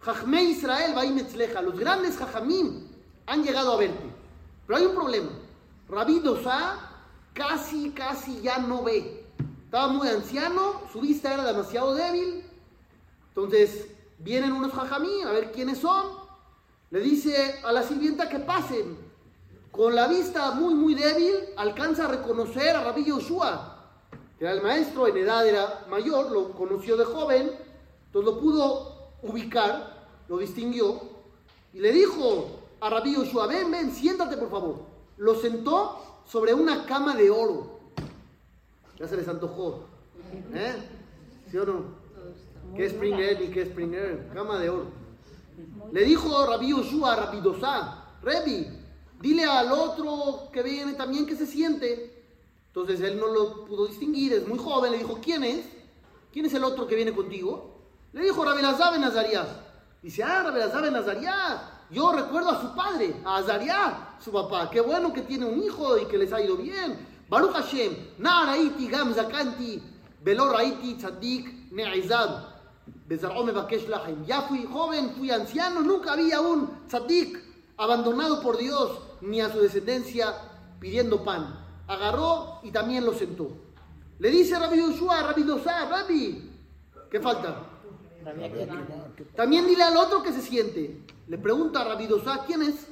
Jajme 0.00 0.44
Israel 0.44 0.94
va 0.96 1.04
metzleja, 1.04 1.60
los 1.60 1.78
grandes 1.78 2.16
jajamim 2.16 2.86
han 3.26 3.42
llegado 3.42 3.72
a 3.72 3.76
verte. 3.76 4.06
Pero 4.66 4.78
hay 4.78 4.86
un 4.86 4.94
problema. 4.94 5.30
Rabbi 5.88 6.20
Dosa 6.20 6.87
casi, 7.38 7.90
casi 7.90 8.40
ya 8.40 8.58
no 8.58 8.82
ve. 8.82 9.24
Estaba 9.64 9.88
muy 9.88 10.08
anciano, 10.08 10.82
su 10.92 11.00
vista 11.00 11.32
era 11.32 11.44
demasiado 11.44 11.94
débil. 11.94 12.44
Entonces 13.28 13.86
vienen 14.18 14.52
unos 14.52 14.72
jajamí 14.72 15.22
a 15.22 15.30
ver 15.30 15.52
quiénes 15.52 15.78
son. 15.78 16.06
Le 16.90 17.00
dice 17.00 17.60
a 17.64 17.70
la 17.70 17.84
sirvienta 17.84 18.28
que 18.28 18.40
pasen. 18.40 18.98
Con 19.70 19.94
la 19.94 20.08
vista 20.08 20.50
muy, 20.52 20.74
muy 20.74 20.94
débil, 20.94 21.34
alcanza 21.56 22.06
a 22.06 22.08
reconocer 22.08 22.74
a 22.74 22.82
Rabbi 22.82 23.04
Yoshua, 23.04 23.84
que 24.36 24.44
era 24.44 24.54
el 24.54 24.62
maestro, 24.62 25.06
en 25.06 25.18
edad 25.18 25.46
era 25.46 25.86
mayor, 25.88 26.32
lo 26.32 26.50
conoció 26.52 26.96
de 26.96 27.04
joven, 27.04 27.52
entonces 28.06 28.34
lo 28.34 28.40
pudo 28.40 29.12
ubicar, 29.22 30.08
lo 30.26 30.38
distinguió, 30.38 31.00
y 31.72 31.78
le 31.78 31.92
dijo 31.92 32.46
a 32.80 32.90
Rabbi 32.90 33.14
Yoshua, 33.14 33.46
ven, 33.46 33.70
ven, 33.70 33.92
siéntate 33.92 34.36
por 34.36 34.50
favor. 34.50 34.80
Lo 35.18 35.34
sentó 35.36 36.07
sobre 36.28 36.54
una 36.54 36.84
cama 36.84 37.14
de 37.16 37.30
oro. 37.30 37.80
Ya 38.98 39.08
se 39.08 39.16
les 39.16 39.26
antojó. 39.28 39.86
¿Eh? 40.54 40.74
¿Sí 41.50 41.56
o 41.56 41.64
no? 41.64 41.84
¿Qué 42.76 42.84
es 42.84 42.92
Springer 42.92 43.42
y 43.42 43.48
qué 43.48 43.62
es 43.62 43.68
Springer? 43.68 44.28
Cama 44.34 44.58
de 44.58 44.68
oro. 44.68 44.86
Le 45.92 46.04
dijo 46.04 46.46
Rabbi 46.46 46.70
Yoshua 46.70 47.14
a 47.14 47.16
Rabbi 47.16 47.40
Dosá, 47.40 48.04
Rebi, 48.22 48.68
dile 49.20 49.44
al 49.44 49.72
otro 49.72 50.50
que 50.52 50.62
viene 50.62 50.92
también 50.92 51.26
que 51.26 51.34
se 51.34 51.46
siente. 51.46 52.14
Entonces 52.66 53.00
él 53.00 53.18
no 53.18 53.28
lo 53.28 53.64
pudo 53.64 53.86
distinguir, 53.86 54.34
es 54.34 54.46
muy 54.46 54.58
joven. 54.58 54.92
Le 54.92 54.98
dijo, 54.98 55.18
¿quién 55.22 55.42
es? 55.44 55.64
¿Quién 56.30 56.44
es 56.44 56.54
el 56.54 56.62
otro 56.62 56.86
que 56.86 56.94
viene 56.94 57.12
contigo? 57.12 57.78
Le 58.12 58.22
dijo 58.22 58.44
Rabbi 58.44 58.60
Lazar 58.60 58.98
Nazarías. 59.00 59.48
Dice, 60.02 60.22
ah, 60.22 60.42
Rabbi 60.42 60.58
Lazar 60.58 60.92
Nazarías. 60.92 61.77
Yo 61.90 62.12
recuerdo 62.12 62.50
a 62.50 62.60
su 62.60 62.74
padre, 62.74 63.14
a 63.24 63.36
Azaria, 63.36 64.08
su 64.22 64.30
papá. 64.30 64.68
Qué 64.70 64.80
bueno 64.80 65.12
que 65.12 65.22
tiene 65.22 65.46
un 65.46 65.62
hijo 65.62 65.96
y 65.96 66.04
que 66.06 66.18
les 66.18 66.32
ha 66.32 66.40
ido 66.40 66.56
bien. 66.56 66.98
Baruch 67.28 67.52
Hashem, 67.52 67.94
na 68.18 68.46
raiti 68.46 68.88
gam 68.88 69.14
zakanti, 69.14 69.82
velo 70.22 70.52
raiti 70.52 70.94
tzadik 70.94 71.72
ne'izad, 71.72 72.44
mebakesh 73.08 73.88
lahem. 73.88 74.24
Ya 74.26 74.42
fui 74.42 74.66
joven, 74.66 75.14
fui 75.16 75.30
anciano, 75.30 75.80
nunca 75.80 76.12
había 76.12 76.40
un 76.40 76.86
tzadik 76.88 77.38
abandonado 77.76 78.42
por 78.42 78.56
Dios, 78.58 78.98
ni 79.20 79.40
a 79.40 79.50
su 79.50 79.60
descendencia 79.60 80.34
pidiendo 80.80 81.24
pan. 81.24 81.64
Agarró 81.86 82.60
y 82.62 82.70
también 82.70 83.04
lo 83.04 83.14
sentó. 83.14 83.50
Le 84.18 84.30
dice 84.30 84.58
Rabbi 84.58 84.78
Yoshua, 84.78 85.22
Rabbi 85.22 85.42
Dosá, 85.42 85.88
Rabbi, 85.88 86.50
¿qué 87.10 87.20
falta? 87.20 87.62
También 89.36 89.66
dile 89.66 89.82
al 89.82 89.96
otro 89.96 90.22
que 90.22 90.32
se 90.32 90.42
siente. 90.42 91.02
Le 91.28 91.36
pregunta 91.36 91.82
a 91.82 91.84
Rabbi 91.84 92.08
¿quién 92.46 92.62
es? 92.62 92.86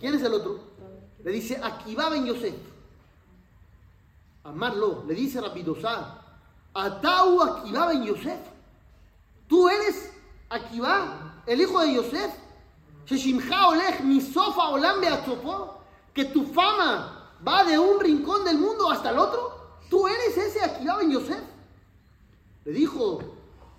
¿Quién 0.00 0.14
es 0.14 0.22
el 0.22 0.32
otro? 0.32 0.60
Le 1.22 1.30
dice, 1.30 1.60
Akiva 1.62 2.08
ben 2.08 2.24
Yosef. 2.24 2.54
Amarlo, 4.44 5.04
le 5.06 5.14
dice 5.14 5.40
Rabbi 5.40 5.64
Atau 6.72 7.42
Akiva 7.42 7.88
ben 7.88 8.04
Yosef. 8.04 8.38
Tú 9.46 9.68
eres 9.68 10.10
Akiva, 10.48 11.42
el 11.46 11.60
hijo 11.60 11.80
de 11.80 11.94
Yosef. 11.94 12.34
Olam 14.70 15.00
beatzofo. 15.00 15.74
Que 16.14 16.24
tu 16.24 16.44
fama 16.46 17.30
va 17.46 17.62
de 17.64 17.78
un 17.78 18.00
rincón 18.00 18.42
del 18.44 18.56
mundo 18.56 18.90
hasta 18.90 19.10
el 19.10 19.18
otro. 19.18 19.80
Tú 19.90 20.08
eres 20.08 20.36
ese 20.38 20.62
Akiva 20.62 20.96
ben 20.96 21.10
Yosef. 21.10 21.42
Le 22.64 22.72
dijo, 22.72 23.20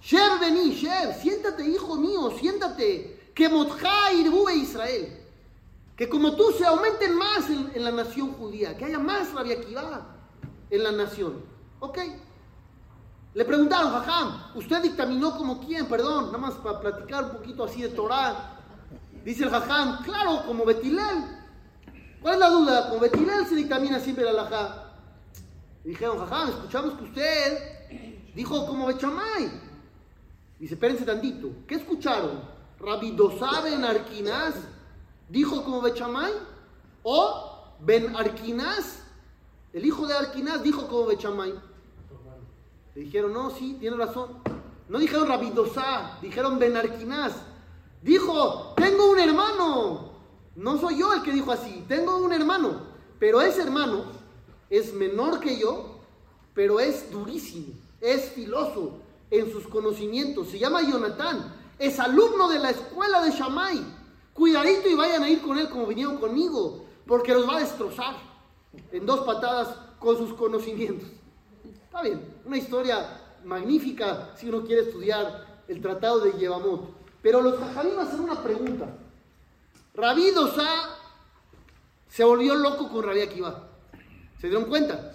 Sher 0.01 0.39
vení, 0.39 0.71
Sher, 0.71 1.15
siéntate, 1.15 1.65
hijo 1.65 1.95
mío, 1.95 2.31
siéntate. 2.39 3.16
Que 3.37 3.47
Motja 3.49 4.11
Irbu 4.13 4.49
Israel. 4.49 5.15
Que 5.95 6.09
como 6.09 6.35
tú 6.35 6.51
se 6.57 6.65
aumenten 6.65 7.15
más 7.15 7.47
en, 7.51 7.83
la 7.83 7.91
nación 7.91 8.33
judía, 8.33 8.75
que 8.75 8.85
haya 8.85 8.97
más 8.97 9.31
Rabbi 9.31 9.51
Akiva 9.51 10.07
en 10.71 10.83
la 10.83 10.91
nación. 10.91 11.43
Ok. 11.79 11.99
Le 13.35 13.45
preguntaron, 13.45 13.91
Jajam, 13.91 14.55
¿usted 14.55 14.81
dictaminó 14.81 15.37
como 15.37 15.63
quién? 15.63 15.85
Perdón, 15.85 16.25
nada 16.25 16.39
más 16.39 16.55
para 16.55 16.79
platicar 16.79 17.25
un 17.25 17.31
poquito 17.33 17.65
así 17.65 17.83
de 17.83 17.89
Torah. 17.89 18.57
Dice 19.23 19.43
el 19.43 19.51
Jajam, 19.51 20.01
claro, 20.03 20.43
como 20.47 20.65
Betilel. 20.65 21.23
¿Cuál 22.19 22.33
es 22.33 22.39
la 22.39 22.49
duda? 22.49 22.89
Como 22.89 23.01
Betilel 23.01 23.45
se 23.45 23.53
dictamina 23.53 23.99
siempre 23.99 24.25
la 24.25 24.31
Alajá. 24.31 24.93
Dijeron, 25.83 26.17
Jajam, 26.17 26.49
escuchamos 26.49 26.93
que 26.95 27.03
usted 27.03 28.33
dijo 28.33 28.65
como 28.65 28.87
Bechamay. 28.87 29.61
Dice, 30.57 30.73
espérense 30.73 31.05
tantito. 31.05 31.51
¿Qué 31.67 31.75
escucharon? 31.75 32.56
Rabbi 32.79 33.11
Dosá 33.11 33.61
Ben 33.61 33.83
Arquinaz 33.83 34.55
dijo 35.29 35.63
como 35.63 35.81
Bechamay. 35.81 36.33
O 37.03 37.53
Ben 37.79 38.15
Arquinaz, 38.15 38.99
el 39.73 39.85
hijo 39.85 40.07
de 40.07 40.13
Arquinaz, 40.13 40.63
dijo 40.63 40.87
como 40.87 41.05
Bechamay. 41.05 41.53
Le 42.95 43.01
dijeron, 43.01 43.33
no, 43.33 43.49
sí, 43.51 43.77
tiene 43.79 43.95
razón. 43.95 44.41
No 44.89 44.99
dijeron 44.99 45.27
Rabbi 45.27 45.51
Dosá, 45.51 46.17
dijeron 46.21 46.59
Ben 46.59 46.75
Arquinaz. 46.75 47.33
Dijo, 48.01 48.73
tengo 48.75 49.11
un 49.11 49.19
hermano. 49.19 50.11
No 50.55 50.77
soy 50.79 50.99
yo 50.99 51.13
el 51.13 51.21
que 51.21 51.31
dijo 51.31 51.51
así, 51.51 51.85
tengo 51.87 52.17
un 52.17 52.33
hermano. 52.33 52.81
Pero 53.19 53.41
ese 53.41 53.61
hermano 53.61 54.05
es 54.69 54.93
menor 54.93 55.39
que 55.39 55.59
yo, 55.59 55.99
pero 56.53 56.79
es 56.79 57.11
durísimo, 57.11 57.73
es 58.01 58.31
filoso 58.31 58.99
en 59.29 59.51
sus 59.51 59.67
conocimientos. 59.67 60.49
Se 60.49 60.59
llama 60.59 60.81
Jonathan, 60.81 61.53
es 61.79 61.99
alumno 61.99 62.49
de 62.49 62.59
la 62.59 62.71
escuela 62.71 63.21
de 63.23 63.31
Shammai. 63.31 63.83
Cuidadito 64.33 64.87
y 64.87 64.95
vayan 64.95 65.23
a 65.23 65.29
ir 65.29 65.41
con 65.41 65.57
él 65.57 65.69
como 65.69 65.87
vinieron 65.87 66.17
conmigo, 66.17 66.85
porque 67.05 67.33
los 67.33 67.47
va 67.47 67.57
a 67.57 67.59
destrozar 67.61 68.17
en 68.91 69.05
dos 69.05 69.21
patadas 69.21 69.75
con 69.99 70.17
sus 70.17 70.33
conocimientos. 70.33 71.09
Está 71.83 72.01
bien, 72.01 72.41
una 72.45 72.57
historia 72.57 73.21
magnífica 73.43 74.31
si 74.35 74.47
uno 74.47 74.63
quiere 74.63 74.83
estudiar 74.83 75.63
el 75.67 75.81
tratado 75.81 76.19
de 76.19 76.33
Yevamot. 76.33 76.93
Pero 77.21 77.41
los 77.41 77.59
jajamim 77.59 77.97
hacen 77.99 78.19
una 78.19 78.41
pregunta. 78.41 78.87
Rabí 79.95 80.31
Dosá 80.31 80.97
se 82.07 82.23
volvió 82.23 82.55
loco 82.55 82.89
con 82.89 83.03
Rabí 83.03 83.21
Akiva. 83.21 83.69
¿Se 84.39 84.47
dieron 84.47 84.65
cuenta? 84.65 85.11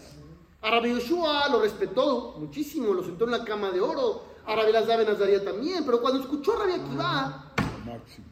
A 0.61 0.71
Rabbi 0.71 0.91
Yoshua 0.91 1.49
lo 1.49 1.61
respetó 1.61 2.37
muchísimo, 2.39 2.93
lo 2.93 3.03
sentó 3.03 3.25
en 3.25 3.33
la 3.33 3.45
cama 3.45 3.71
de 3.71 3.81
oro. 3.81 4.32
A 4.47 4.57
Rabbi 4.57 4.73
Lazar 4.73 5.07
Nazaria 5.07 5.45
también. 5.45 5.85
Pero 5.85 6.01
cuando 6.01 6.21
escuchó 6.21 6.55
a 6.55 6.61
Rabbi 6.61 6.73
Akiva, 6.75 7.45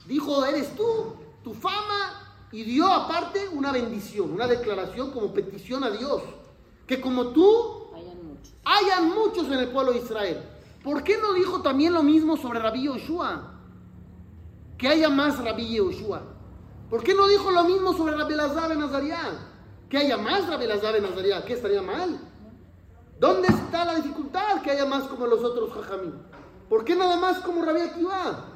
dijo, 0.06 0.44
eres 0.44 0.74
tú, 0.76 1.14
tu 1.42 1.54
fama. 1.54 2.16
Y 2.52 2.64
dio 2.64 2.92
aparte 2.92 3.48
una 3.52 3.70
bendición, 3.70 4.32
una 4.32 4.48
declaración 4.48 5.12
como 5.12 5.32
petición 5.32 5.84
a 5.84 5.90
Dios. 5.90 6.22
Que 6.86 7.00
como 7.00 7.28
tú, 7.28 7.86
hayan 8.64 9.10
muchos 9.10 9.46
en 9.46 9.60
el 9.60 9.68
pueblo 9.68 9.92
de 9.92 9.98
Israel. 9.98 10.42
¿Por 10.82 11.04
qué 11.04 11.18
no 11.18 11.34
dijo 11.34 11.62
también 11.62 11.92
lo 11.92 12.02
mismo 12.02 12.36
sobre 12.36 12.58
Rabbi 12.58 12.84
Yoshua? 12.84 13.54
Que 14.78 14.88
haya 14.88 15.10
más 15.10 15.38
Rabbi 15.44 15.74
Yoshua. 15.74 16.22
¿Por 16.88 17.04
qué 17.04 17.14
no 17.14 17.28
dijo 17.28 17.50
lo 17.50 17.64
mismo 17.64 17.92
sobre 17.92 18.16
Rabbi 18.16 18.34
Lazar 18.34 18.76
Nazaria? 18.76 19.18
Que 19.88 19.98
haya 19.98 20.16
más 20.16 20.48
Rabbi 20.48 20.66
Lazar 20.66 21.00
Nazaria. 21.00 21.44
¿Qué 21.44 21.52
estaría 21.52 21.82
mal? 21.82 22.18
¿Dónde 23.20 23.48
está 23.48 23.84
la 23.84 23.96
dificultad 23.96 24.62
que 24.62 24.70
haya 24.70 24.86
más 24.86 25.04
como 25.04 25.26
los 25.26 25.44
otros 25.44 25.74
jajamí? 25.74 26.10
¿Por 26.70 26.86
qué 26.86 26.96
nada 26.96 27.18
más 27.18 27.40
como 27.40 27.62
Rabbi 27.62 27.82
Akiva? 27.82 28.46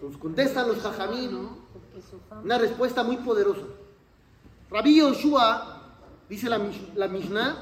Nos 0.00 0.16
contestan 0.16 0.68
los 0.68 0.78
jajamí, 0.78 1.26
¿no? 1.26 1.58
Una 2.44 2.58
respuesta 2.58 3.02
muy 3.02 3.16
poderosa. 3.16 3.62
Rabbi 4.70 4.98
Yoshua, 4.98 5.82
dice 6.28 6.48
la, 6.48 6.60
la 6.94 7.08
Mishnah, 7.08 7.60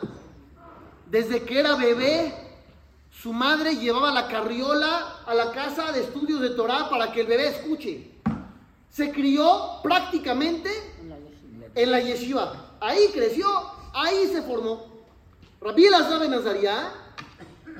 desde 1.11 1.45
que 1.45 1.59
era 1.59 1.76
bebé, 1.76 2.35
su 3.11 3.33
madre 3.33 3.76
llevaba 3.76 4.12
la 4.12 4.28
carriola 4.28 5.23
a 5.25 5.35
la 5.35 5.50
casa 5.52 5.92
de 5.92 6.00
estudios 6.00 6.42
de 6.42 6.50
Torah 6.50 6.90
para 6.90 7.11
que 7.11 7.23
el 7.23 7.26
bebé 7.26 7.49
escuche. 7.49 8.11
Se 8.90 9.11
crió 9.12 9.80
prácticamente 9.83 10.71
en 11.75 11.90
la 11.90 12.00
yeshiva. 12.00 12.76
Ahí 12.80 13.09
creció, 13.14 13.49
ahí 13.95 14.26
se 14.26 14.42
formó. 14.42 14.89
Rabbi 15.62 15.84
Elazar 15.84 16.20
ben 16.20 16.32
Azaria 16.32 16.90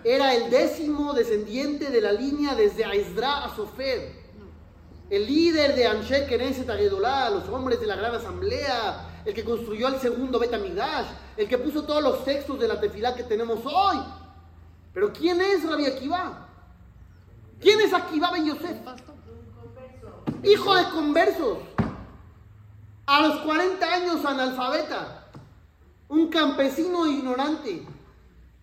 era 0.05 0.35
el 0.35 0.51
décimo 0.51 1.15
descendiente 1.15 1.89
de 1.91 2.03
la 2.03 2.13
línea 2.13 2.55
desde 2.55 2.85
Aizra 2.85 3.45
a 3.45 3.57
Sofer. 3.57 4.21
El 5.09 5.27
líder 5.27 5.75
de 5.75 5.87
Anshe 5.87 6.27
Knesset 6.27 6.69
Agedolá, 6.69 7.31
los 7.31 7.49
hombres 7.49 7.81
de 7.81 7.87
la 7.87 7.97
gran 7.97 8.15
asamblea, 8.15 9.23
el 9.25 9.33
que 9.33 9.45
construyó 9.45 9.89
el 9.89 9.99
segundo 9.99 10.39
Betamidash, 10.39 11.07
el 11.39 11.49
que 11.49 11.57
puso 11.57 11.85
todos 11.85 12.03
los 12.03 12.23
textos 12.23 12.61
de 12.61 12.69
la 12.69 12.79
tefilá 12.79 13.15
que 13.15 13.23
tenemos 13.23 13.61
hoy. 13.65 13.99
Pero 14.93 15.11
¿quién 15.11 15.41
es 15.41 15.65
Rabbi 15.65 15.87
Akiva? 15.87 16.49
¿Quién 17.61 17.81
es 17.81 17.95
Akiva 17.95 18.31
Ben 18.31 18.45
Yosef? 18.45 18.77
Hijo 20.45 20.75
de 20.75 20.85
conversos. 20.91 21.59
A 23.07 23.27
los 23.27 23.41
40 23.41 23.87
años 23.87 24.25
analfabeta. 24.25 25.20
Un 26.11 26.29
campesino 26.29 27.07
ignorante. 27.07 27.87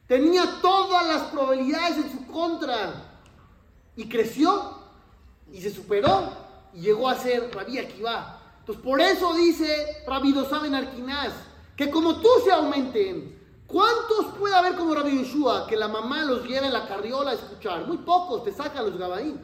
Tenía 0.06 0.60
todas 0.62 1.08
las 1.08 1.24
probabilidades 1.24 1.98
en 1.98 2.12
su 2.12 2.28
contra. 2.28 3.06
Y 3.96 4.08
creció 4.08 4.78
y 5.52 5.60
se 5.60 5.72
superó 5.72 6.30
y 6.74 6.82
llegó 6.82 7.10
a 7.10 7.16
ser 7.16 7.50
Rabí 7.54 7.80
Akiva. 7.80 8.42
Entonces, 8.60 8.84
por 8.84 9.00
eso 9.02 9.34
dice 9.34 10.04
Rabbi 10.06 10.34
Dosaben 10.34 10.76
Arquinaz, 10.76 11.34
que 11.76 11.90
como 11.90 12.20
tú 12.20 12.28
se 12.44 12.52
aumenten, 12.52 13.40
¿cuántos 13.66 14.26
puede 14.38 14.54
haber 14.54 14.76
como 14.76 14.94
Rabbi 14.94 15.18
Yeshua 15.18 15.68
que 15.68 15.78
la 15.78 15.88
mamá 15.88 16.26
los 16.26 16.44
lleve 16.44 16.68
en 16.68 16.74
la 16.74 16.86
carriola 16.86 17.32
a 17.32 17.36
escuchar? 17.36 17.88
Muy 17.88 17.98
pocos, 17.98 18.44
te 18.44 18.52
sacan 18.52 18.86
los 18.86 18.98
gabaín. 18.98 19.40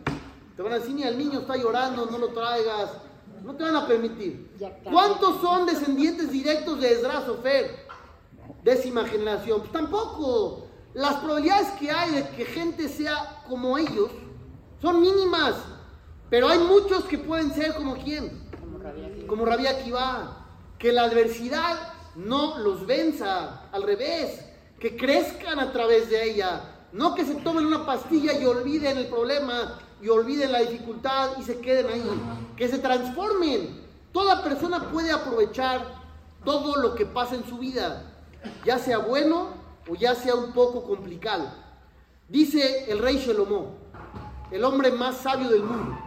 Te 0.55 0.61
van 0.61 0.73
a 0.73 0.79
decir, 0.79 0.93
ni 0.93 1.03
el 1.03 1.17
niño 1.17 1.39
está 1.39 1.55
llorando, 1.55 2.05
no 2.05 2.17
lo 2.17 2.27
traigas. 2.27 2.91
No 3.43 3.55
te 3.55 3.63
van 3.63 3.75
a 3.75 3.87
permitir. 3.87 4.55
¿Cuántos 4.83 5.41
son 5.41 5.65
descendientes 5.65 6.31
directos 6.31 6.79
de 6.79 6.93
Esdras 6.93 7.25
Sofer? 7.25 7.87
Décima 8.63 9.05
generación. 9.05 9.59
Pues 9.59 9.71
tampoco. 9.71 10.67
Las 10.93 11.15
probabilidades 11.15 11.71
que 11.79 11.89
hay 11.89 12.11
de 12.11 12.29
que 12.29 12.45
gente 12.45 12.87
sea 12.87 13.43
como 13.49 13.77
ellos 13.77 14.11
son 14.81 15.01
mínimas. 15.01 15.55
Pero 16.29 16.47
hay 16.49 16.59
muchos 16.59 17.03
que 17.05 17.17
pueden 17.17 17.51
ser 17.53 17.73
como 17.75 17.95
quién. 17.95 18.49
Como 19.27 19.45
Rabia 19.45 19.71
Akiva. 19.71 20.47
Que 20.77 20.91
la 20.91 21.03
adversidad 21.03 21.93
no 22.15 22.57
los 22.59 22.85
venza. 22.85 23.69
Al 23.71 23.83
revés. 23.83 24.45
Que 24.79 24.95
crezcan 24.95 25.59
a 25.59 25.71
través 25.71 26.09
de 26.09 26.31
ella. 26.31 26.61
No 26.91 27.15
que 27.15 27.25
se 27.25 27.35
tomen 27.35 27.65
una 27.65 27.85
pastilla 27.85 28.33
y 28.39 28.45
olviden 28.45 28.97
el 28.97 29.07
problema 29.07 29.79
y 30.01 30.09
olviden 30.09 30.51
la 30.51 30.59
dificultad 30.59 31.31
y 31.39 31.43
se 31.43 31.59
queden 31.59 31.87
ahí. 31.87 32.03
Que 32.55 32.67
se 32.67 32.77
transformen. 32.77 33.81
Toda 34.11 34.43
persona 34.43 34.91
puede 34.91 35.11
aprovechar 35.11 36.03
todo 36.45 36.75
lo 36.75 36.93
que 36.93 37.05
pasa 37.05 37.35
en 37.35 37.45
su 37.45 37.57
vida, 37.57 38.12
ya 38.65 38.79
sea 38.79 38.97
bueno 38.99 39.53
o 39.87 39.95
ya 39.95 40.15
sea 40.15 40.35
un 40.35 40.51
poco 40.53 40.83
complicado. 40.83 41.51
Dice 42.27 42.91
el 42.91 42.99
rey 42.99 43.17
Shelomó, 43.17 43.75
el 44.51 44.63
hombre 44.63 44.91
más 44.91 45.17
sabio 45.17 45.49
del 45.49 45.63
mundo. 45.63 45.97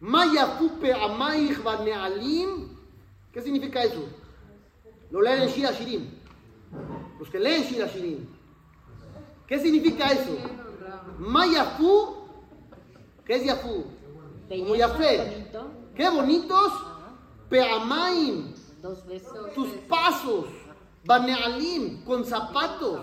Maya 0.00 0.58
Pupe 0.58 0.92
Amaich 0.92 1.62
Banealim. 1.62 2.68
¿Qué 3.32 3.42
significa 3.42 3.82
eso? 3.82 4.04
Lo 5.10 5.20
leen 5.20 5.42
en 5.42 5.48
Shira 5.48 5.72
Shirim. 5.72 6.08
Los 7.18 7.28
que 7.28 7.38
leen 7.38 7.62
Shira 7.64 7.86
Shirim. 7.86 8.26
¿Qué 9.46 9.58
significa 9.58 10.06
eso? 10.12 10.36
Mayafu 11.18 12.20
¿Qué 13.30 13.36
es 13.36 13.44
Yafú? 13.44 13.84
Como 14.48 14.74
Yafé. 14.74 15.46
Qué 15.94 16.08
bonitos. 16.10 16.72
Peamaim. 17.48 18.52
Tus 19.54 19.68
pasos. 19.88 20.46
Banealim. 21.04 22.04
Con 22.04 22.24
zapatos. 22.24 23.00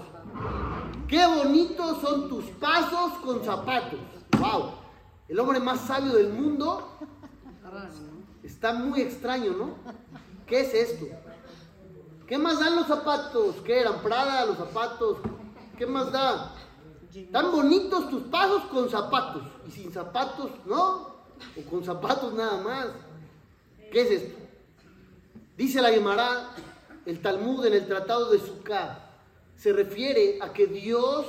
Qué 1.08 1.26
bonitos 1.26 2.02
son 2.02 2.28
tus 2.28 2.46
pasos 2.46 3.14
con 3.24 3.44
zapatos. 3.44 4.00
Wow. 4.40 4.72
El 5.28 5.40
hombre 5.40 5.60
más 5.60 5.82
sabio 5.82 6.14
del 6.14 6.34
mundo. 6.34 6.98
Está 8.44 8.74
muy 8.74 9.02
extraño, 9.02 9.52
¿no? 9.54 9.76
¿Qué 10.46 10.62
es 10.62 10.74
esto? 10.74 11.06
¿Qué 12.28 12.38
más 12.38 12.60
dan 12.60 12.76
los 12.76 12.88
zapatos? 12.88 13.56
¿Qué 13.66 13.80
eran? 13.80 14.02
Prada, 14.02 14.46
los 14.46 14.58
zapatos. 14.58 15.18
¿Qué 15.78 15.86
más 15.86 16.12
da? 16.12 16.54
Tan 17.32 17.52
bonitos 17.52 18.10
tus 18.10 18.24
pasos 18.24 18.64
con 18.66 18.90
zapatos. 18.90 19.44
Y 19.68 19.72
sin 19.72 19.92
zapatos, 19.92 20.52
no. 20.66 21.16
O 21.56 21.70
con 21.70 21.84
zapatos 21.84 22.34
nada 22.34 22.62
más. 22.62 22.88
¿Qué 23.92 24.02
es 24.02 24.12
esto? 24.12 24.40
Dice 25.58 25.82
la 25.82 25.90
Gemara, 25.90 26.50
el 27.08 27.22
Talmud 27.22 27.66
en 27.66 27.74
el 27.74 27.88
Tratado 27.88 28.30
de 28.32 28.40
Sukkah, 28.40 29.00
se 29.56 29.74
refiere 29.74 30.38
a 30.42 30.54
que 30.54 30.68
Dios 30.68 31.26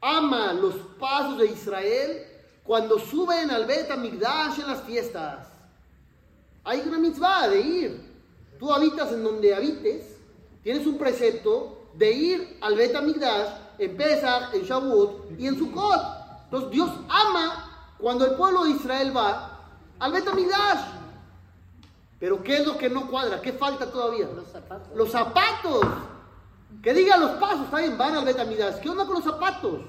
ama 0.00 0.52
los 0.52 0.74
pasos 0.98 1.38
de 1.38 1.46
Israel 1.46 2.26
cuando 2.62 2.98
suben 2.98 3.50
al 3.50 3.66
Bet 3.66 3.90
Amigdash 3.90 4.60
en 4.60 4.68
las 4.68 4.82
fiestas. 4.82 5.48
Hay 6.64 6.80
una 6.86 6.98
mitzvah 6.98 7.48
de 7.48 7.60
ir. 7.60 8.12
Tú 8.58 8.72
habitas 8.72 9.12
en 9.12 9.24
donde 9.24 9.54
habites, 9.54 10.16
tienes 10.62 10.86
un 10.86 10.96
precepto 10.96 11.90
de 11.94 12.12
ir 12.12 12.58
al 12.60 12.76
Bet 12.76 12.94
Amigdash 12.94 13.48
en 13.78 13.96
Pesach, 13.96 14.54
en 14.54 14.62
Shavuot 14.62 15.32
y 15.38 15.48
en 15.48 15.58
Sukkot. 15.58 16.00
Entonces 16.44 16.70
Dios 16.70 16.90
ama 17.08 17.94
cuando 17.98 18.26
el 18.26 18.34
pueblo 18.36 18.64
de 18.64 18.70
Israel 18.70 19.16
va 19.16 19.60
al 19.98 20.12
Betamidash. 20.12 21.01
Pero 22.22 22.40
¿qué 22.40 22.58
es 22.58 22.64
lo 22.64 22.78
que 22.78 22.88
no 22.88 23.10
cuadra? 23.10 23.40
¿Qué 23.40 23.52
falta 23.52 23.90
todavía? 23.90 24.28
Los 24.32 24.46
zapatos. 24.46 24.88
Los 24.94 25.10
zapatos. 25.10 25.84
Que 26.80 26.94
diga 26.94 27.16
los 27.16 27.32
pasos, 27.32 27.64
está 27.64 27.78
bien, 27.78 27.98
van 27.98 28.14
al 28.14 28.24
Betamidash. 28.24 28.76
¿Qué 28.76 28.88
onda 28.88 29.06
con 29.06 29.14
los 29.14 29.24
zapatos? 29.24 29.80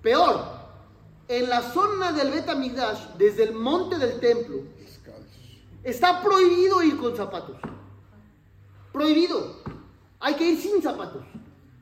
Peor, 0.00 0.40
en 1.26 1.48
la 1.48 1.62
zona 1.62 2.12
del 2.12 2.30
Betamidash, 2.30 3.16
desde 3.18 3.42
el 3.42 3.54
monte 3.54 3.98
del 3.98 4.20
templo, 4.20 4.58
está 5.82 6.22
prohibido 6.22 6.80
ir 6.80 6.96
con 6.96 7.16
zapatos. 7.16 7.56
Prohibido. 8.92 9.56
Hay 10.20 10.34
que 10.36 10.44
ir 10.44 10.60
sin 10.60 10.80
zapatos. 10.80 11.24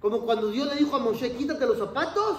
Como 0.01 0.23
cuando 0.23 0.49
Dios 0.49 0.69
le 0.69 0.77
dijo 0.77 0.97
a 0.97 1.01
Moshe, 1.01 1.37
quítate 1.37 1.67
los 1.67 1.77
zapatos, 1.77 2.39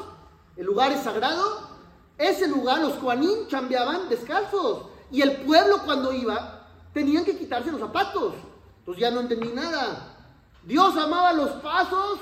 el 0.58 0.66
lugar 0.66 0.92
es 0.92 1.02
sagrado. 1.02 1.70
Ese 2.18 2.48
lugar, 2.48 2.82
los 2.82 2.94
Juanín 2.94 3.48
chambeaban 3.48 4.10
descalzos. 4.10 4.88
Y 5.12 5.22
el 5.22 5.44
pueblo 5.44 5.84
cuando 5.86 6.12
iba, 6.12 6.53
tenían 6.94 7.26
que 7.26 7.38
quitarse 7.38 7.72
los 7.72 7.80
zapatos. 7.80 8.36
Entonces 8.80 9.02
ya 9.02 9.12
no 9.12 9.22
entendí 9.22 9.50
nada. 9.50 10.16
Dios 10.64 10.96
amaba 10.98 11.34
los 11.34 11.50
pasos 11.62 12.20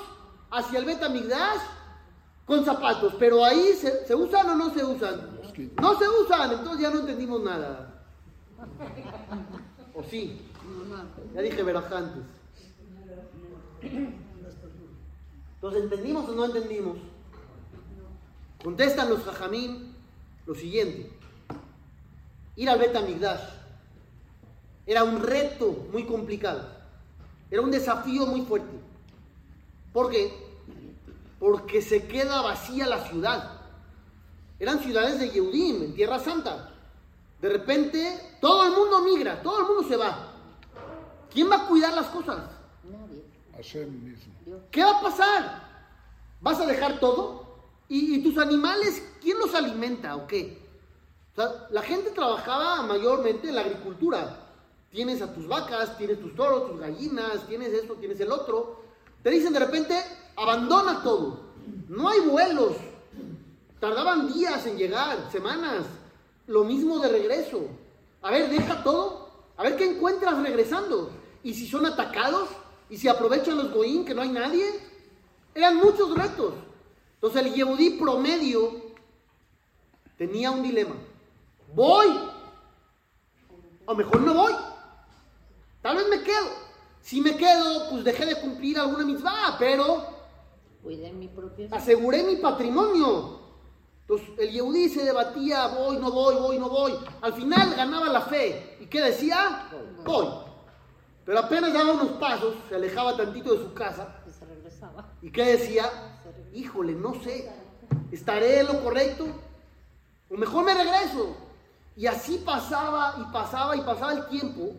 hacia 0.50 0.80
el 0.80 0.86
Betamigdash 0.86 1.62
con 2.46 2.64
zapatos. 2.66 3.14
Pero 3.20 3.44
ahí, 3.44 3.74
¿se, 3.74 4.06
¿se 4.06 4.16
usan 4.16 4.50
o 4.50 4.56
no 4.56 4.74
se 4.74 4.84
usan? 4.84 5.40
No 5.80 6.00
se 6.00 6.08
usan, 6.08 6.52
entonces 6.54 6.82
ya 6.82 6.90
no 6.90 7.00
entendimos 7.00 7.44
nada. 7.44 8.04
¿O 9.94 10.04
sí? 10.04 10.42
Ya 11.36 11.42
dije 11.42 11.64
verajantes. 11.64 12.24
Entonces, 15.56 15.84
¿entendimos 15.84 16.30
o 16.30 16.32
no 16.34 16.46
entendimos? 16.46 16.98
Contestan 18.64 19.10
los 19.10 19.24
jajamín 19.24 19.96
lo 20.46 20.56
siguiente. 20.56 21.12
Ir 22.56 22.70
al 22.70 22.80
Bet 22.80 22.96
Amigdash 22.96 23.61
era 24.86 25.04
un 25.04 25.22
reto 25.22 25.88
muy 25.92 26.06
complicado. 26.06 26.68
Era 27.50 27.62
un 27.62 27.72
desafío 27.72 28.26
muy 28.26 28.42
fuerte. 28.42 28.80
¿Por 29.94 30.10
qué? 30.10 30.34
Porque 31.40 31.82
se 31.82 32.08
queda 32.08 32.42
vacía 32.42 32.88
la 32.88 33.06
ciudad. 33.08 33.62
Eran 34.60 34.80
ciudades 34.80 35.20
de 35.20 35.30
Yehudim, 35.30 35.84
en 35.84 35.96
Tierra 35.96 36.20
Santa. 36.20 36.72
De 37.42 37.50
repente, 37.50 38.38
todo 38.40 38.64
el 38.66 38.72
mundo 38.72 39.02
migra, 39.02 39.42
todo 39.42 39.60
el 39.60 39.66
mundo 39.66 39.84
se 39.88 39.98
va. 39.98 40.32
¿Quién 41.32 41.50
va 41.50 41.64
a 41.64 41.68
cuidar 41.68 41.94
las 41.94 42.08
cosas? 42.08 42.38
Nadie. 42.84 43.24
Hashem 43.56 44.04
mismo. 44.04 44.34
¿Qué 44.70 44.84
va 44.84 45.00
a 45.00 45.02
pasar? 45.02 45.72
¿Vas 46.42 46.60
a 46.60 46.66
dejar 46.66 47.00
todo? 47.00 47.58
¿Y, 47.90 48.16
y 48.16 48.24
tus 48.24 48.38
animales, 48.38 49.04
quién 49.22 49.38
los 49.40 49.54
alimenta 49.56 50.16
o 50.16 50.28
qué? 50.28 50.62
O 51.34 51.36
sea, 51.36 51.68
la 51.72 51.82
gente 51.82 52.12
trabajaba 52.12 52.84
mayormente 52.84 53.50
en 53.50 53.56
la 53.56 53.62
agricultura. 53.62 54.41
Tienes 54.92 55.22
a 55.22 55.34
tus 55.34 55.48
vacas, 55.48 55.98
tienes 55.98 56.20
tus 56.20 56.36
toros, 56.36 56.70
tus 56.70 56.80
gallinas, 56.80 57.48
tienes 57.48 57.70
esto, 57.70 57.96
tienes 57.96 58.20
el 58.20 58.32
otro. 58.32 58.82
Te 59.24 59.30
dicen 59.30 59.54
de 59.54 59.60
repente, 59.60 59.98
abandona 60.36 61.02
todo. 61.02 61.40
No 61.88 62.10
hay 62.10 62.20
vuelos. 62.20 62.74
Tardaban 63.80 64.32
días 64.34 64.66
en 64.68 64.78
llegar, 64.78 65.32
semanas. 65.32 65.86
Lo 66.48 66.66
mismo 66.66 67.00
de 67.00 67.08
regreso. 67.08 67.62
A 68.22 68.32
ver, 68.32 68.50
deja 68.50 68.84
todo. 68.84 69.32
A 69.56 69.64
ver 69.64 69.78
qué 69.78 69.90
encuentras 69.90 70.44
regresando. 70.44 71.10
Y 71.42 71.54
si 71.54 71.68
son 71.68 71.86
atacados, 71.86 72.50
y 72.90 72.98
si 72.98 73.08
aprovechan 73.08 73.58
los 73.58 73.72
goín 73.74 74.04
que 74.04 74.14
no 74.14 74.22
hay 74.22 74.30
nadie. 74.30 74.68
Eran 75.56 75.78
muchos 75.78 76.14
retos. 76.14 76.54
Entonces 77.16 77.46
el 77.46 77.54
Yehudí 77.54 77.92
promedio 77.92 78.74
tenía 80.18 80.52
un 80.52 80.62
dilema. 80.62 80.96
¿Voy? 81.74 82.08
O 83.86 83.96
mejor 83.96 84.22
no 84.22 84.34
voy. 84.34 84.54
Tal 85.82 85.98
vez 85.98 86.08
me 86.10 86.22
quedo. 86.22 86.48
Si 87.02 87.22
me 87.22 87.36
quedo, 87.36 87.90
pues 87.90 88.04
dejé 88.04 88.26
de 88.26 88.40
cumplir 88.40 88.78
alguna 88.78 89.04
mitzvah, 89.04 89.56
pero 89.58 90.06
Cuidé 90.84 91.12
mi 91.12 91.28
propio. 91.28 91.68
aseguré 91.72 92.24
mi 92.24 92.36
patrimonio. 92.38 93.40
Entonces 94.02 94.30
el 94.38 94.52
Yehudí 94.52 94.90
se 94.90 95.04
debatía, 95.04 95.68
voy, 95.68 95.98
no 95.98 96.12
voy, 96.12 96.36
voy, 96.36 96.60
no 96.60 96.70
voy. 96.70 96.94
Al 97.22 97.34
final 97.34 97.74
ganaba 97.76 98.10
la 98.10 98.22
fe. 98.22 98.78
¿Y 98.80 98.86
qué 98.88 99.02
decía? 99.02 99.68
Voy. 100.06 100.28
Pero 101.26 101.40
apenas 101.40 101.74
daba 101.74 101.94
unos 101.94 102.12
pasos, 102.14 102.56
se 102.68 102.76
alejaba 102.76 103.16
tantito 103.16 103.54
de 103.54 103.64
su 103.64 103.74
casa. 103.74 104.22
Que 104.26 104.32
se 104.32 104.46
regresaba. 104.46 105.14
¿Y 105.22 105.32
qué 105.32 105.46
decía? 105.58 105.86
Híjole, 106.54 106.94
no 106.94 107.14
sé. 107.24 107.52
¿Estaré 108.12 108.60
en 108.60 108.68
lo 108.68 108.84
correcto? 108.84 109.28
O 110.30 110.36
mejor 110.36 110.66
me 110.66 110.74
regreso. 110.74 111.36
Y 111.96 112.08
así 112.08 112.42
pasaba 112.44 113.16
y 113.20 113.32
pasaba 113.32 113.76
y 113.76 113.82
pasaba 113.82 114.14
el 114.14 114.28
tiempo. 114.28 114.74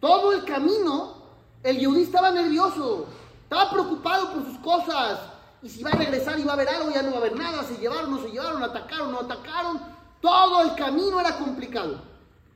Todo 0.00 0.32
el 0.32 0.44
camino, 0.44 1.14
el 1.62 1.78
Yehudí 1.78 2.02
estaba 2.02 2.30
nervioso. 2.30 3.06
Estaba 3.42 3.70
preocupado 3.70 4.32
por 4.32 4.44
sus 4.44 4.58
cosas. 4.58 5.20
Y 5.62 5.68
si 5.68 5.82
va 5.82 5.90
a 5.90 5.96
regresar 5.96 6.38
y 6.38 6.44
va 6.44 6.52
a 6.52 6.54
haber 6.54 6.68
algo, 6.68 6.90
ya 6.90 7.02
no 7.02 7.10
va 7.10 7.16
a 7.16 7.20
haber 7.20 7.36
nada. 7.36 7.64
Se 7.64 7.76
llevaron, 7.76 8.10
no 8.10 8.22
se 8.22 8.30
llevaron, 8.30 8.62
atacaron, 8.62 9.10
no 9.10 9.20
atacaron. 9.20 9.80
Todo 10.20 10.62
el 10.62 10.74
camino 10.74 11.20
era 11.20 11.36
complicado. 11.38 12.00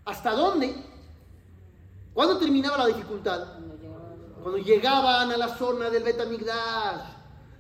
¿Hasta 0.05 0.33
dónde? 0.33 0.75
¿Cuándo 2.13 2.39
terminaba 2.39 2.79
la 2.79 2.87
dificultad? 2.87 3.45
Cuando 4.43 4.59
llegaban 4.59 5.31
a 5.31 5.37
la 5.37 5.49
zona 5.57 5.89
del 5.89 6.03
Betamigdash, 6.03 7.01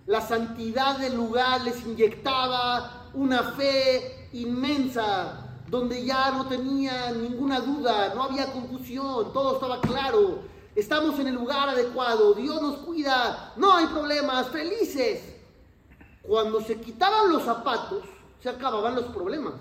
la 0.07 0.21
santidad 0.21 0.99
del 0.99 1.15
lugar 1.15 1.63
les 1.63 1.81
inyectaba 1.87 3.09
una 3.15 3.43
fe 3.53 4.29
inmensa, 4.33 5.42
donde 5.73 6.05
ya 6.05 6.31
no 6.33 6.45
tenía 6.49 7.13
ninguna 7.13 7.59
duda, 7.59 8.13
no 8.15 8.25
había 8.25 8.53
confusión, 8.53 9.33
todo 9.33 9.55
estaba 9.55 9.81
claro. 9.81 10.41
Estamos 10.77 11.19
en 11.19 11.29
el 11.29 11.35
lugar 11.35 11.71
adecuado, 11.71 12.35
Dios 12.35 12.61
nos 12.61 12.77
cuida, 12.81 13.55
no 13.57 13.73
hay 13.73 13.87
problemas, 13.87 14.49
felices. 14.49 15.35
Cuando 16.21 16.61
se 16.61 16.79
quitaban 16.79 17.33
los 17.33 17.45
zapatos, 17.45 18.05
se 18.43 18.51
acababan 18.51 18.97
los 18.97 19.07
problemas. 19.07 19.55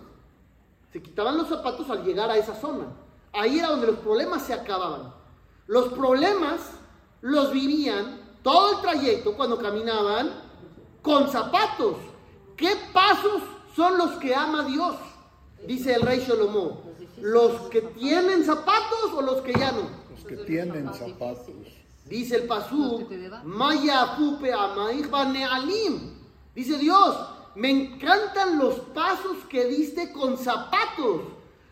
Se 0.92 1.02
quitaban 1.02 1.38
los 1.38 1.48
zapatos 1.48 1.90
al 1.90 2.04
llegar 2.04 2.30
a 2.30 2.36
esa 2.36 2.56
zona. 2.56 2.88
Ahí 3.32 3.60
era 3.60 3.70
donde 3.70 3.88
los 3.88 4.00
problemas 4.00 4.42
se 4.42 4.54
acababan. 4.54 5.14
Los 5.66 5.94
problemas 5.94 6.60
los 7.22 7.54
vivían 7.54 8.20
todo 8.44 8.74
el 8.74 8.82
trayecto 8.82 9.38
cuando 9.38 9.58
caminaban 9.58 10.30
con 11.02 11.30
zapatos. 11.30 11.96
¿Qué 12.58 12.76
pasos 12.92 13.44
son 13.78 13.98
los 13.98 14.12
que 14.18 14.36
ama 14.36 14.66
Dios? 14.66 14.98
Dice 15.68 15.94
el 15.94 16.02
rey 16.02 16.20
Shlomo. 16.20 16.92
¿Los 17.22 17.70
que 17.70 17.82
tienen 17.82 18.44
zapatos 18.44 19.14
o 19.16 19.22
los 19.22 19.42
que 19.42 19.54
ya 19.54 19.72
no? 19.72 19.90
Los 20.10 20.26
que 20.26 20.38
tienen 20.38 20.92
zapatos. 20.94 21.54
Dice 22.06 22.36
el 22.38 22.48
Pasú. 22.48 23.08
Maya 23.44 24.16
pupe 24.18 24.52
amaihba 24.52 25.26
nealim. 25.26 26.20
Dice 26.56 26.78
Dios, 26.78 27.16
me 27.56 27.70
encantan 27.70 28.58
los 28.58 28.76
pasos 28.94 29.38
que 29.50 29.66
diste 29.66 30.12
con 30.12 30.38
zapatos, 30.38 31.22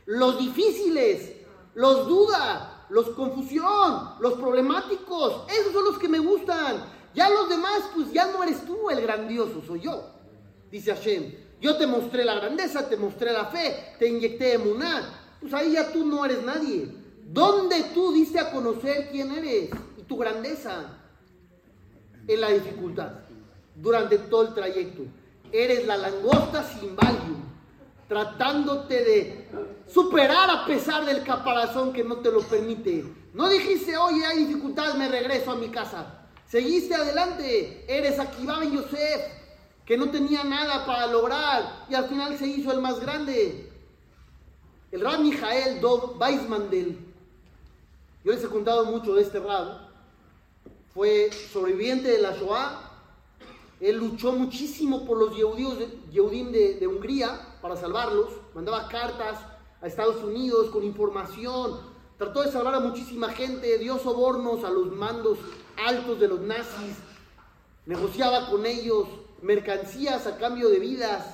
los 0.05 0.39
difíciles, 0.39 1.33
los 1.73 2.07
duda, 2.07 2.85
los 2.89 3.09
confusión, 3.09 4.11
los 4.19 4.33
problemáticos. 4.33 5.43
Esos 5.51 5.73
son 5.73 5.85
los 5.85 5.97
que 5.97 6.07
me 6.07 6.19
gustan. 6.19 6.85
Ya 7.13 7.29
los 7.29 7.49
demás, 7.49 7.81
pues 7.95 8.11
ya 8.13 8.31
no 8.31 8.43
eres 8.43 8.65
tú 8.65 8.89
el 8.89 9.01
grandioso, 9.01 9.61
soy 9.65 9.81
yo. 9.81 10.03
Dice 10.71 10.93
Hashem, 10.93 11.33
yo 11.61 11.77
te 11.77 11.87
mostré 11.87 12.23
la 12.23 12.35
grandeza, 12.35 12.87
te 12.87 12.95
mostré 12.95 13.33
la 13.33 13.45
fe, 13.45 13.93
te 13.99 14.07
inyecté 14.07 14.53
emuná. 14.53 15.25
Pues 15.41 15.53
ahí 15.53 15.73
ya 15.73 15.91
tú 15.91 16.05
no 16.05 16.23
eres 16.25 16.43
nadie. 16.43 16.87
¿Dónde 17.25 17.83
tú 17.93 18.13
diste 18.13 18.39
a 18.39 18.51
conocer 18.51 19.09
quién 19.11 19.31
eres 19.31 19.69
y 19.97 20.03
tu 20.03 20.17
grandeza? 20.17 20.97
En 22.27 22.41
la 22.41 22.49
dificultad, 22.49 23.11
durante 23.75 24.17
todo 24.17 24.47
el 24.47 24.53
trayecto. 24.53 25.03
Eres 25.51 25.85
la 25.85 25.97
langosta 25.97 26.63
sin 26.63 26.95
valium, 26.95 27.43
tratándote 28.07 29.03
de 29.03 29.49
superar 29.87 30.49
a 30.49 30.65
pesar 30.65 31.05
del 31.05 31.23
caparazón 31.23 31.91
que 31.91 32.03
no 32.03 32.17
te 32.17 32.31
lo 32.31 32.41
permite. 32.41 33.03
No 33.33 33.49
dijiste, 33.49 33.97
oye, 33.97 34.25
hay 34.25 34.45
dificultad, 34.45 34.93
me 34.93 35.09
regreso 35.09 35.51
a 35.51 35.55
mi 35.55 35.69
casa. 35.69 36.27
Seguiste 36.47 36.95
adelante, 36.95 37.85
eres 37.87 38.19
Akiva 38.19 38.59
Ben 38.59 38.71
Yosef, 38.71 39.38
que 39.89 39.97
no 39.97 40.11
tenía 40.11 40.43
nada 40.43 40.85
para 40.85 41.07
lograr 41.07 41.87
y 41.89 41.95
al 41.95 42.07
final 42.07 42.37
se 42.37 42.45
hizo 42.45 42.71
el 42.71 42.79
más 42.79 42.99
grande. 42.99 43.73
El 44.91 45.01
Rab 45.01 45.21
Mijael 45.21 45.81
Dov 45.81 46.15
Weismandel, 46.21 46.95
yo 48.23 48.31
les 48.31 48.43
he 48.43 48.47
contado 48.49 48.85
mucho 48.85 49.15
de 49.15 49.23
este 49.23 49.39
Rab, 49.39 49.89
fue 50.93 51.31
sobreviviente 51.51 52.07
de 52.07 52.19
la 52.19 52.37
Shoah. 52.37 52.87
Él 53.79 53.97
luchó 53.97 54.31
muchísimo 54.31 55.07
por 55.07 55.17
los 55.17 55.35
Yehudim 55.35 56.51
de, 56.51 56.75
de 56.75 56.85
Hungría 56.85 57.57
para 57.59 57.75
salvarlos. 57.75 58.29
Mandaba 58.53 58.87
cartas 58.89 59.39
a 59.81 59.87
Estados 59.87 60.23
Unidos 60.23 60.69
con 60.69 60.83
información. 60.83 61.79
Trató 62.19 62.43
de 62.43 62.51
salvar 62.51 62.75
a 62.75 62.79
muchísima 62.79 63.29
gente. 63.29 63.79
Dio 63.79 63.97
sobornos 63.97 64.63
a 64.63 64.69
los 64.69 64.91
mandos 64.91 65.39
altos 65.83 66.19
de 66.19 66.27
los 66.27 66.41
nazis. 66.41 66.95
Negociaba 67.87 68.51
con 68.51 68.67
ellos 68.67 69.07
mercancías 69.41 70.25
a 70.27 70.37
cambio 70.37 70.69
de 70.69 70.79
vidas. 70.79 71.25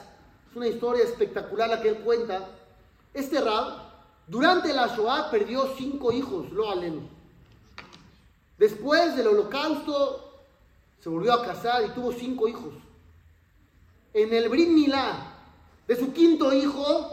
Es 0.49 0.55
una 0.55 0.67
historia 0.67 1.03
espectacular 1.03 1.69
la 1.69 1.81
que 1.81 1.89
él 1.89 1.97
cuenta. 1.99 2.47
Este 3.13 3.41
Rab, 3.41 3.73
durante 4.27 4.73
la 4.73 4.87
Shoah, 4.87 5.29
perdió 5.31 5.73
cinco 5.77 6.11
hijos, 6.11 6.51
lo 6.51 6.69
aleno. 6.69 7.01
Después 8.57 9.15
del 9.15 9.27
holocausto, 9.27 10.33
se 10.99 11.09
volvió 11.09 11.33
a 11.33 11.45
casar 11.45 11.85
y 11.85 11.89
tuvo 11.89 12.11
cinco 12.11 12.47
hijos. 12.47 12.73
En 14.13 14.33
el 14.33 14.49
Brit 14.49 14.69
Milá 14.69 15.33
de 15.87 15.95
su 15.95 16.13
quinto 16.13 16.53
hijo, 16.53 17.11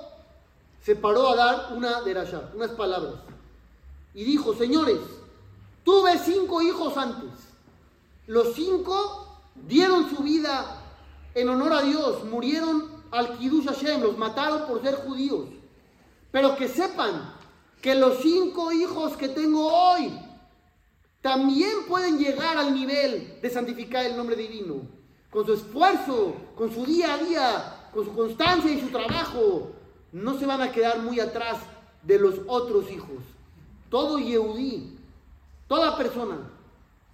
se 0.83 0.96
paró 0.96 1.31
a 1.31 1.37
dar 1.37 1.72
una 1.72 2.00
derashá, 2.02 2.50
unas 2.55 2.70
palabras. 2.70 3.14
Y 4.14 4.24
dijo, 4.24 4.55
señores, 4.55 4.98
tuve 5.85 6.18
cinco 6.18 6.61
hijos 6.62 6.96
antes. 6.96 7.31
Los 8.26 8.55
cinco 8.55 9.40
dieron 9.55 10.09
su 10.11 10.22
vida 10.22 10.82
en 11.35 11.49
honor 11.49 11.73
a 11.73 11.83
Dios, 11.83 12.25
murieron 12.25 13.03
al 13.11 13.38
Kiddush 13.38 13.66
Hashem, 13.66 14.03
los 14.03 14.18
mataron 14.18 14.66
por 14.66 14.83
ser 14.83 14.97
judíos. 14.97 15.49
Pero 16.31 16.57
que 16.57 16.68
sepan 16.68 17.35
que 17.81 17.95
los 17.95 18.18
cinco 18.18 18.73
hijos 18.73 19.16
que 19.16 19.29
tengo 19.29 19.66
hoy 19.66 20.12
también 21.21 21.87
pueden 21.88 22.18
llegar 22.18 22.57
al 22.59 22.75
nivel 22.75 23.38
de 23.40 23.51
santificar 23.51 24.05
el 24.05 24.16
nombre 24.16 24.37
divino. 24.37 24.83
Con 25.31 25.47
su 25.47 25.55
esfuerzo, 25.55 26.35
con 26.57 26.73
su 26.73 26.85
día 26.85 27.14
a 27.14 27.18
día, 27.18 27.88
con 27.92 28.05
su 28.05 28.12
constancia 28.12 28.71
y 28.71 28.81
su 28.81 28.88
trabajo, 28.88 29.73
no 30.12 30.38
se 30.38 30.47
van 30.47 30.61
a 30.61 30.73
quedar 30.73 30.99
muy 30.99 31.21
atrás 31.21 31.59
de 32.03 32.18
los 32.18 32.40
otros 32.47 32.90
hijos. 32.90 33.18
Todo 33.88 34.18
Yehudí, 34.18 34.99
toda 35.68 35.97
persona 35.97 36.38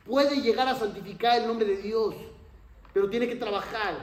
puede 0.04 0.40
llegar 0.40 0.68
a 0.68 0.74
santificar 0.74 1.38
el 1.38 1.46
nombre 1.46 1.66
de 1.66 1.76
Dios, 1.76 2.14
pero 2.98 3.10
tiene 3.10 3.28
que 3.28 3.36
trabajar 3.36 3.96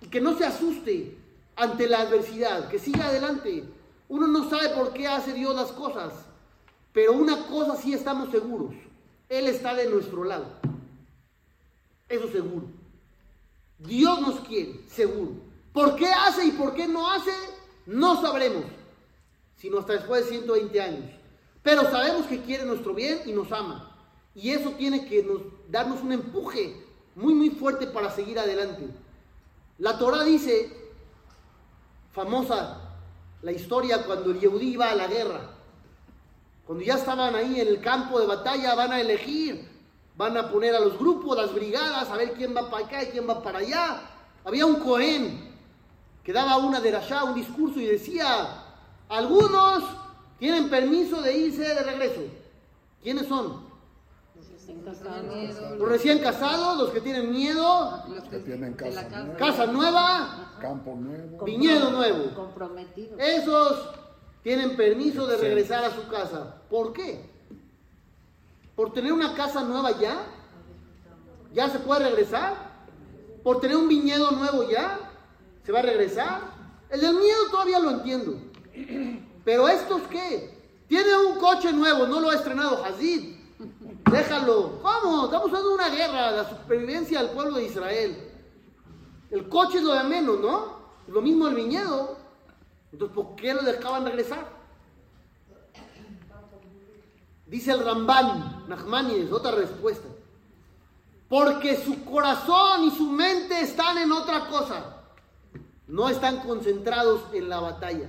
y 0.00 0.06
que 0.06 0.20
no 0.20 0.38
se 0.38 0.46
asuste 0.46 1.18
ante 1.56 1.88
la 1.88 2.02
adversidad, 2.02 2.68
que 2.68 2.78
siga 2.78 3.08
adelante. 3.08 3.64
Uno 4.08 4.28
no 4.28 4.48
sabe 4.48 4.68
por 4.68 4.92
qué 4.92 5.08
hace 5.08 5.32
Dios 5.32 5.52
las 5.52 5.72
cosas, 5.72 6.12
pero 6.92 7.14
una 7.14 7.48
cosa 7.48 7.74
sí 7.74 7.92
estamos 7.92 8.30
seguros, 8.30 8.72
Él 9.28 9.48
está 9.48 9.74
de 9.74 9.90
nuestro 9.90 10.22
lado. 10.22 10.46
Eso 12.08 12.30
seguro. 12.30 12.66
Dios 13.80 14.20
nos 14.20 14.38
quiere, 14.46 14.78
seguro. 14.86 15.32
¿Por 15.72 15.96
qué 15.96 16.06
hace 16.06 16.44
y 16.44 16.52
por 16.52 16.72
qué 16.72 16.86
no 16.86 17.10
hace? 17.10 17.32
No 17.84 18.22
sabremos, 18.22 18.64
sino 19.56 19.80
hasta 19.80 19.94
después 19.94 20.22
de 20.26 20.30
120 20.30 20.80
años. 20.80 21.10
Pero 21.64 21.82
sabemos 21.90 22.26
que 22.26 22.42
quiere 22.42 22.64
nuestro 22.64 22.94
bien 22.94 23.22
y 23.26 23.32
nos 23.32 23.50
ama. 23.50 23.92
Y 24.36 24.50
eso 24.50 24.70
tiene 24.78 25.04
que 25.04 25.24
nos, 25.24 25.40
darnos 25.68 26.00
un 26.00 26.12
empuje 26.12 26.85
muy, 27.16 27.34
muy 27.34 27.50
fuerte 27.50 27.86
para 27.86 28.10
seguir 28.10 28.38
adelante. 28.38 28.88
La 29.78 29.98
Torah 29.98 30.22
dice, 30.22 30.70
famosa 32.12 32.82
la 33.42 33.52
historia 33.52 34.04
cuando 34.04 34.30
el 34.30 34.40
Yehudí 34.40 34.74
iba 34.74 34.90
a 34.90 34.94
la 34.94 35.06
guerra. 35.06 35.40
Cuando 36.66 36.84
ya 36.84 36.94
estaban 36.94 37.34
ahí 37.34 37.60
en 37.60 37.68
el 37.68 37.80
campo 37.80 38.20
de 38.20 38.26
batalla, 38.26 38.74
van 38.74 38.92
a 38.92 39.00
elegir, 39.00 39.66
van 40.16 40.36
a 40.36 40.50
poner 40.50 40.74
a 40.74 40.80
los 40.80 40.98
grupos, 40.98 41.36
las 41.36 41.54
brigadas, 41.54 42.08
a 42.10 42.16
ver 42.16 42.34
quién 42.34 42.54
va 42.54 42.70
para 42.70 42.86
acá 42.86 43.02
y 43.02 43.06
quién 43.06 43.28
va 43.28 43.42
para 43.42 43.58
allá. 43.60 44.00
Había 44.44 44.66
un 44.66 44.76
Cohen 44.80 45.54
que 46.22 46.32
daba 46.32 46.58
una 46.58 46.80
derashá, 46.80 47.24
un 47.24 47.34
discurso 47.34 47.80
y 47.80 47.86
decía, 47.86 48.62
algunos 49.08 49.84
tienen 50.38 50.68
permiso 50.68 51.22
de 51.22 51.36
irse 51.36 51.62
de 51.62 51.82
regreso. 51.82 52.22
¿Quiénes 53.02 53.26
son? 53.26 53.65
Los 54.66 54.74
recién 54.74 54.80
casados. 54.84 55.78
Los 55.78 55.88
recién 55.88 56.18
casados, 56.18 56.78
los 56.78 56.90
que 56.90 57.00
tienen 57.00 57.30
miedo, 57.30 58.02
Los 58.08 58.24
que 58.24 58.38
tienen 58.38 58.74
casa 58.74 59.08
nueva. 59.08 59.36
casa 59.36 59.66
nueva, 59.66 60.52
Campo 60.60 60.94
nuevo. 60.96 61.44
Viñedo 61.44 61.90
nuevo. 61.90 62.34
Comprometidos. 62.34 63.20
esos 63.20 63.90
tienen 64.42 64.76
permiso 64.76 65.26
de 65.26 65.36
regresar 65.36 65.84
a 65.84 65.90
su 65.94 66.08
casa. 66.08 66.62
¿Por 66.68 66.92
qué? 66.92 67.30
¿Por 68.74 68.92
tener 68.92 69.12
una 69.12 69.34
casa 69.34 69.62
nueva 69.62 69.92
ya? 70.00 70.24
¿Ya 71.52 71.68
se 71.68 71.78
puede 71.78 72.04
regresar? 72.04 72.54
¿Por 73.44 73.60
tener 73.60 73.76
un 73.76 73.88
viñedo 73.88 74.32
nuevo 74.32 74.68
ya? 74.68 74.98
¿Se 75.64 75.72
va 75.72 75.78
a 75.80 75.82
regresar? 75.82 76.40
El 76.90 77.00
del 77.00 77.14
miedo 77.14 77.50
todavía 77.50 77.78
lo 77.78 77.90
entiendo. 77.90 78.34
Pero 79.44 79.68
estos 79.68 80.02
qué? 80.10 80.56
Tiene 80.88 81.16
un 81.16 81.38
coche 81.38 81.72
nuevo, 81.72 82.06
no 82.06 82.20
lo 82.20 82.30
ha 82.30 82.34
estrenado 82.34 82.84
Hazid. 82.84 83.35
Déjalo. 84.10 84.80
¿Cómo? 84.82 85.24
Estamos 85.24 85.48
haciendo 85.48 85.74
una 85.74 85.88
guerra, 85.88 86.30
la 86.30 86.48
supervivencia 86.48 87.22
del 87.22 87.30
pueblo 87.30 87.56
de 87.56 87.64
Israel. 87.64 88.32
El 89.30 89.48
coche 89.48 89.78
es 89.78 89.84
lo 89.84 89.94
de 89.94 90.04
menos, 90.04 90.38
¿no? 90.40 90.76
Lo 91.08 91.20
mismo 91.20 91.48
el 91.48 91.54
viñedo. 91.54 92.16
Entonces, 92.92 93.14
¿por 93.14 93.34
qué 93.36 93.52
lo 93.52 93.62
dejaban 93.62 94.04
regresar? 94.04 94.46
Dice 97.46 97.72
el 97.72 97.84
Ramban, 97.84 98.64
Nachmanides, 98.68 99.32
otra 99.32 99.52
respuesta. 99.52 100.08
Porque 101.28 101.76
su 101.76 102.04
corazón 102.04 102.84
y 102.84 102.90
su 102.90 103.10
mente 103.10 103.60
están 103.60 103.98
en 103.98 104.12
otra 104.12 104.46
cosa. 104.48 105.02
No 105.88 106.08
están 106.08 106.40
concentrados 106.40 107.22
en 107.32 107.48
la 107.48 107.60
batalla. 107.60 108.08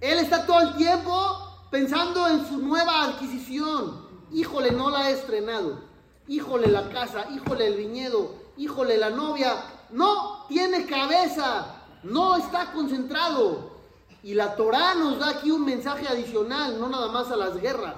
Él 0.00 0.18
está 0.18 0.46
todo 0.46 0.60
el 0.60 0.76
tiempo 0.76 1.68
pensando 1.70 2.26
en 2.28 2.46
su 2.46 2.58
nueva 2.58 3.04
adquisición. 3.04 4.05
Híjole, 4.32 4.72
no 4.72 4.90
la 4.90 5.10
he 5.10 5.14
estrenado. 5.14 5.80
Híjole, 6.28 6.68
la 6.68 6.88
casa. 6.90 7.26
Híjole, 7.30 7.66
el 7.68 7.76
viñedo. 7.76 8.34
Híjole, 8.56 8.96
la 8.96 9.10
novia. 9.10 9.54
No 9.90 10.44
tiene 10.48 10.86
cabeza. 10.86 11.82
No 12.02 12.36
está 12.36 12.72
concentrado. 12.72 13.76
Y 14.22 14.34
la 14.34 14.56
Torah 14.56 14.94
nos 14.94 15.20
da 15.20 15.30
aquí 15.30 15.50
un 15.52 15.64
mensaje 15.64 16.08
adicional, 16.08 16.80
no 16.80 16.88
nada 16.88 17.08
más 17.12 17.30
a 17.30 17.36
las 17.36 17.56
guerras. 17.60 17.94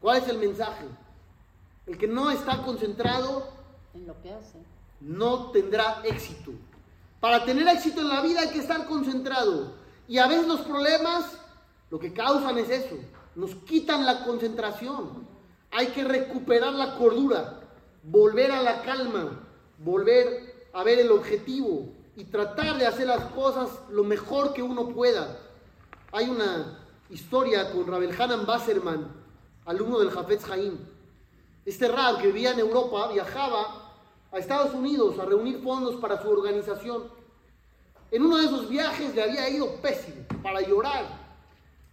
¿Cuál 0.00 0.16
es 0.18 0.28
el 0.28 0.38
mensaje? 0.38 0.86
El 1.86 1.98
que 1.98 2.06
no 2.06 2.30
está 2.30 2.62
concentrado 2.62 3.48
En 3.94 4.06
lo 4.06 4.18
que 4.22 4.32
hace. 4.32 4.58
no 5.00 5.50
tendrá 5.50 6.00
éxito. 6.04 6.52
Para 7.20 7.44
tener 7.44 7.68
éxito 7.68 8.00
en 8.00 8.08
la 8.08 8.22
vida 8.22 8.40
hay 8.40 8.48
que 8.48 8.60
estar 8.60 8.86
concentrado. 8.86 9.74
Y 10.06 10.16
a 10.18 10.26
veces 10.26 10.46
los 10.46 10.60
problemas 10.60 11.24
lo 11.90 11.98
que 11.98 12.14
causan 12.14 12.56
es 12.58 12.70
eso. 12.70 12.96
Nos 13.34 13.54
quitan 13.54 14.06
la 14.06 14.24
concentración. 14.24 15.27
Hay 15.70 15.88
que 15.88 16.04
recuperar 16.04 16.72
la 16.72 16.96
cordura, 16.96 17.60
volver 18.02 18.50
a 18.52 18.62
la 18.62 18.82
calma, 18.82 19.46
volver 19.78 20.68
a 20.72 20.82
ver 20.82 20.98
el 20.98 21.10
objetivo 21.10 21.92
y 22.16 22.24
tratar 22.24 22.78
de 22.78 22.86
hacer 22.86 23.06
las 23.06 23.24
cosas 23.26 23.70
lo 23.90 24.04
mejor 24.04 24.52
que 24.52 24.62
uno 24.62 24.88
pueda. 24.88 25.38
Hay 26.12 26.28
una 26.28 26.80
historia 27.10 27.70
con 27.70 27.86
Rabel 27.86 28.14
Hanan 28.18 28.46
Basserman, 28.46 29.08
alumno 29.66 30.00
del 30.00 30.10
Jafetz 30.10 30.50
Haim. 30.50 30.78
Este 31.64 31.86
Rab 31.86 32.18
que 32.20 32.28
vivía 32.28 32.52
en 32.52 32.60
Europa 32.60 33.12
viajaba 33.12 33.92
a 34.32 34.38
Estados 34.38 34.74
Unidos 34.74 35.18
a 35.18 35.26
reunir 35.26 35.62
fondos 35.62 35.96
para 35.96 36.20
su 36.20 36.28
organización. 36.28 37.04
En 38.10 38.22
uno 38.22 38.38
de 38.38 38.46
esos 38.46 38.68
viajes 38.68 39.14
le 39.14 39.22
había 39.22 39.48
ido 39.50 39.76
pésimo, 39.76 40.24
para 40.42 40.60
llorar. 40.62 41.04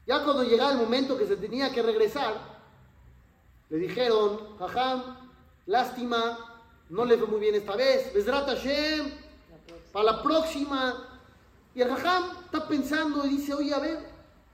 Ya 0.08 0.24
cuando 0.24 0.44
llegaba 0.44 0.72
el 0.72 0.78
momento 0.78 1.18
que 1.18 1.28
se 1.28 1.36
tenía 1.36 1.72
que 1.72 1.82
regresar, 1.82 2.55
le 3.70 3.78
dijeron, 3.78 4.58
Jajam, 4.60 5.18
lástima, 5.66 6.38
no 6.90 7.06
le 7.06 7.18
fue 7.18 7.28
muy 7.28 7.40
bien 7.40 7.56
esta 7.56 7.76
vez, 7.76 8.14
Besrat 8.14 8.48
Hashem, 8.48 9.12
para 9.92 10.12
la 10.12 10.24
próxima. 10.24 11.08
Y 11.74 11.82
el 11.82 11.90
Jajam 11.90 12.26
está 12.46 12.68
pensando 12.68 13.26
y 13.26 13.30
dice, 13.30 13.54
oye, 13.54 13.74
a 13.74 13.80
ver, 13.80 14.00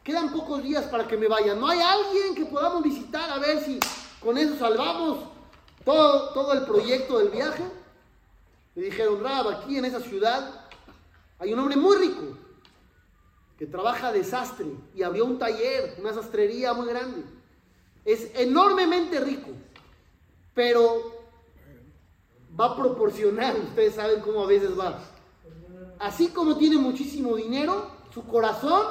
quedan 0.03 0.31
pocos 0.31 0.63
días 0.63 0.85
para 0.85 1.07
que 1.07 1.17
me 1.17 1.27
vaya. 1.27 1.53
¿No 1.55 1.67
hay 1.67 1.79
alguien 1.79 2.35
que 2.35 2.45
podamos 2.45 2.83
visitar 2.83 3.29
a 3.29 3.39
ver 3.39 3.59
si 3.63 3.79
con 4.21 4.37
eso 4.37 4.57
salvamos 4.57 5.19
todo, 5.83 6.29
todo 6.33 6.53
el 6.53 6.63
proyecto 6.63 7.19
del 7.19 7.29
viaje? 7.29 7.63
Le 8.75 8.83
dijeron, 8.83 9.21
Rab, 9.21 9.49
aquí 9.49 9.77
en 9.77 9.85
esa 9.85 9.99
ciudad 9.99 10.67
hay 11.37 11.53
un 11.53 11.59
hombre 11.59 11.75
muy 11.75 11.97
rico 11.97 12.37
que 13.57 13.67
trabaja 13.67 14.11
de 14.11 14.23
sastre 14.23 14.67
y 14.95 15.03
abrió 15.03 15.25
un 15.25 15.37
taller, 15.37 15.95
una 15.99 16.13
sastrería 16.13 16.73
muy 16.73 16.87
grande. 16.87 17.23
Es 18.03 18.31
enormemente 18.35 19.19
rico, 19.19 19.51
pero 20.53 21.21
va 22.59 22.65
a 22.65 22.75
proporcionar, 22.75 23.55
ustedes 23.57 23.95
saben 23.95 24.21
cómo 24.21 24.43
a 24.43 24.47
veces 24.47 24.77
va. 24.77 24.99
Así 25.99 26.29
como 26.29 26.57
tiene 26.57 26.77
muchísimo 26.77 27.35
dinero, 27.35 27.91
su 28.13 28.25
corazón 28.25 28.85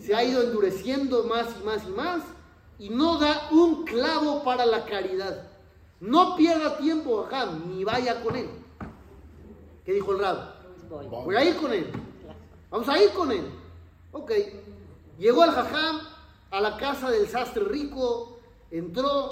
se 0.00 0.14
ha 0.14 0.24
ido 0.24 0.42
endureciendo 0.42 1.24
más 1.24 1.48
y 1.60 1.64
más 1.64 1.86
y 1.86 1.90
más 1.90 2.22
y 2.78 2.88
no 2.90 3.18
da 3.18 3.48
un 3.50 3.84
clavo 3.84 4.42
para 4.42 4.64
la 4.66 4.84
caridad. 4.84 5.48
No 6.00 6.36
pierda 6.36 6.76
tiempo 6.78 7.20
acá, 7.20 7.46
ni 7.66 7.84
vaya 7.84 8.22
con 8.22 8.36
él. 8.36 8.48
¿Qué 9.84 9.92
dijo 9.92 10.12
el 10.12 10.18
rab? 10.18 10.54
Voy. 10.88 11.06
Voy 11.06 11.36
a 11.36 11.44
ir 11.44 11.56
con 11.56 11.72
él. 11.72 11.90
Vamos 12.70 12.88
a 12.88 13.02
ir 13.02 13.10
con 13.10 13.32
él. 13.32 13.50
Ok. 14.12 14.32
Llegó 15.18 15.44
el 15.44 15.50
jajam 15.50 16.00
a 16.50 16.60
la 16.60 16.76
casa 16.76 17.10
del 17.10 17.28
sastre 17.28 17.64
rico, 17.64 18.38
entró 18.70 19.30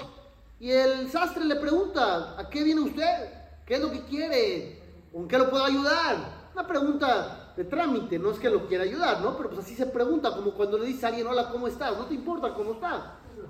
y 0.59 0.71
el 0.71 1.11
sastre 1.11 1.45
le 1.45 1.55
pregunta, 1.55 2.39
¿a 2.39 2.49
qué 2.49 2.63
viene 2.63 2.81
usted? 2.81 3.29
¿Qué 3.65 3.75
es 3.75 3.81
lo 3.81 3.91
que 3.91 4.01
quiere? 4.05 4.81
¿Con 5.11 5.27
qué 5.27 5.37
lo 5.37 5.49
puedo 5.49 5.63
ayudar? 5.63 6.49
Una 6.53 6.67
pregunta 6.67 7.53
de 7.55 7.63
trámite, 7.65 8.19
no 8.19 8.31
es 8.31 8.39
que 8.39 8.49
lo 8.49 8.67
quiera 8.67 8.83
ayudar, 8.83 9.21
¿no? 9.21 9.35
Pero 9.37 9.49
pues 9.49 9.65
así 9.65 9.75
se 9.75 9.85
pregunta, 9.85 10.35
como 10.35 10.51
cuando 10.51 10.77
le 10.77 10.85
dice 10.85 11.05
a 11.05 11.09
alguien, 11.09 11.27
hola, 11.27 11.49
¿cómo 11.49 11.67
estás? 11.67 11.97
No 11.97 12.05
te 12.05 12.13
importa 12.13 12.53
cómo 12.53 12.73
estás. 12.73 13.01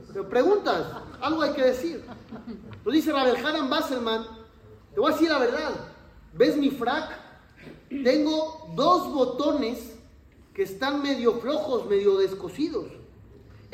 Pero 0.07 0.29
preguntas, 0.29 0.85
algo 1.21 1.41
hay 1.41 1.53
que 1.53 1.63
decir. 1.63 2.05
Lo 2.83 2.91
dice 2.91 3.11
Rabel 3.11 3.43
Hanan 3.43 3.69
Basselman, 3.69 4.25
te 4.93 4.99
voy 4.99 5.11
a 5.11 5.13
decir 5.13 5.29
la 5.29 5.39
verdad, 5.39 5.71
¿ves 6.33 6.57
mi 6.57 6.69
frac? 6.69 7.19
Tengo 7.89 8.71
dos 8.75 9.11
botones 9.11 9.95
que 10.53 10.63
están 10.63 11.01
medio 11.01 11.33
flojos, 11.33 11.85
medio 11.87 12.17
descosidos. 12.17 12.87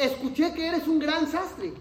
Escuché 0.01 0.51
que 0.55 0.67
eres 0.67 0.87
un 0.87 0.97
gran 0.97 1.31
sastre. 1.31 1.73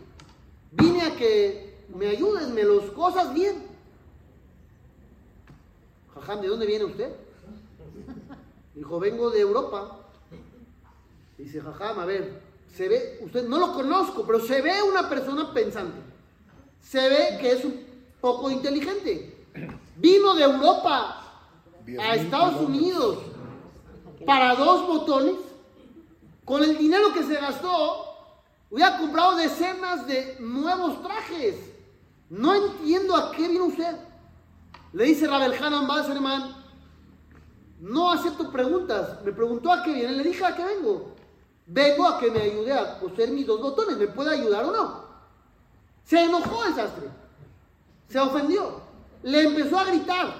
Vine 0.73 1.01
a 1.01 1.17
que 1.17 1.87
me 1.89 2.07
ayudes, 2.07 2.49
me 2.49 2.63
los 2.65 2.91
cosas 2.91 3.33
bien. 3.33 3.65
Jajam, 6.15 6.43
¿de 6.43 6.49
dónde 6.49 6.67
viene 6.67 6.85
usted? 6.85 7.11
Dijo, 8.75 9.01
vengo 9.01 9.31
de 9.31 9.41
Europa. 9.41 10.01
Dice, 11.39 11.63
Jajam, 11.63 11.99
a 11.99 12.05
ver, 12.05 12.43
se 12.77 12.89
ve, 12.91 13.21
usted 13.23 13.49
no 13.49 13.59
lo 13.59 13.73
conozco, 13.73 14.27
pero 14.27 14.39
se 14.41 14.61
ve 14.61 14.83
una 14.83 15.09
persona 15.09 15.55
pensante. 15.55 15.99
Se 16.83 17.09
ve 17.09 17.39
que 17.41 17.53
es 17.53 17.65
un 17.65 17.87
poco 18.21 18.51
inteligente. 18.51 19.47
Vino 19.97 20.35
de 20.35 20.43
Europa 20.43 21.43
a 21.99 22.15
Estados. 22.17 22.61
Unidos 22.61 23.19
para 24.27 24.55
dos 24.57 24.87
botones, 24.87 25.37
con 26.45 26.63
el 26.63 26.77
dinero 26.77 27.15
que 27.15 27.23
se 27.23 27.37
gastó, 27.37 28.10
hubiera 28.71 28.99
comprado 28.99 29.37
decenas 29.37 30.07
de 30.07 30.37
nuevos 30.41 31.03
trajes. 31.03 31.57
No 32.29 32.55
entiendo 32.55 33.17
a 33.17 33.33
qué 33.33 33.49
vino 33.49 33.67
usted. 33.67 33.97
Le 34.93 35.05
dice 35.05 35.27
Rabel 35.27 35.55
Hanan 35.55 35.87
Basserman, 35.87 36.57
no 37.81 38.11
acepto 38.11 38.51
preguntas. 38.51 39.23
Me 39.25 39.33
preguntó 39.33 39.73
a 39.73 39.83
qué 39.83 39.93
viene, 39.93 40.13
le 40.13 40.25
dije 40.25 40.45
a 40.45 40.55
qué 40.55 40.65
vengo. 40.65 41.15
Vengo 41.67 42.07
a 42.07 42.19
que 42.19 42.31
me 42.31 42.41
ayude 42.41 42.73
a 42.73 42.99
coser 42.99 43.31
mis 43.31 43.47
dos 43.47 43.61
botones. 43.61 43.97
¿Me 43.97 44.09
puede 44.09 44.35
ayudar 44.35 44.65
o 44.65 44.73
no? 44.73 45.05
Se 46.05 46.25
enojó 46.25 46.65
el 46.65 46.75
sastre. 46.75 47.09
Se 48.09 48.19
ofendió. 48.19 48.81
Le 49.23 49.43
empezó 49.43 49.79
a 49.79 49.85
gritar. 49.85 50.35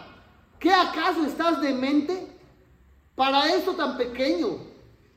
¿Qué 0.59 0.73
acaso 0.73 1.25
estás 1.25 1.61
demente? 1.61 2.37
Para 3.15 3.55
eso 3.55 3.75
tan 3.75 3.97
pequeño, 3.97 4.59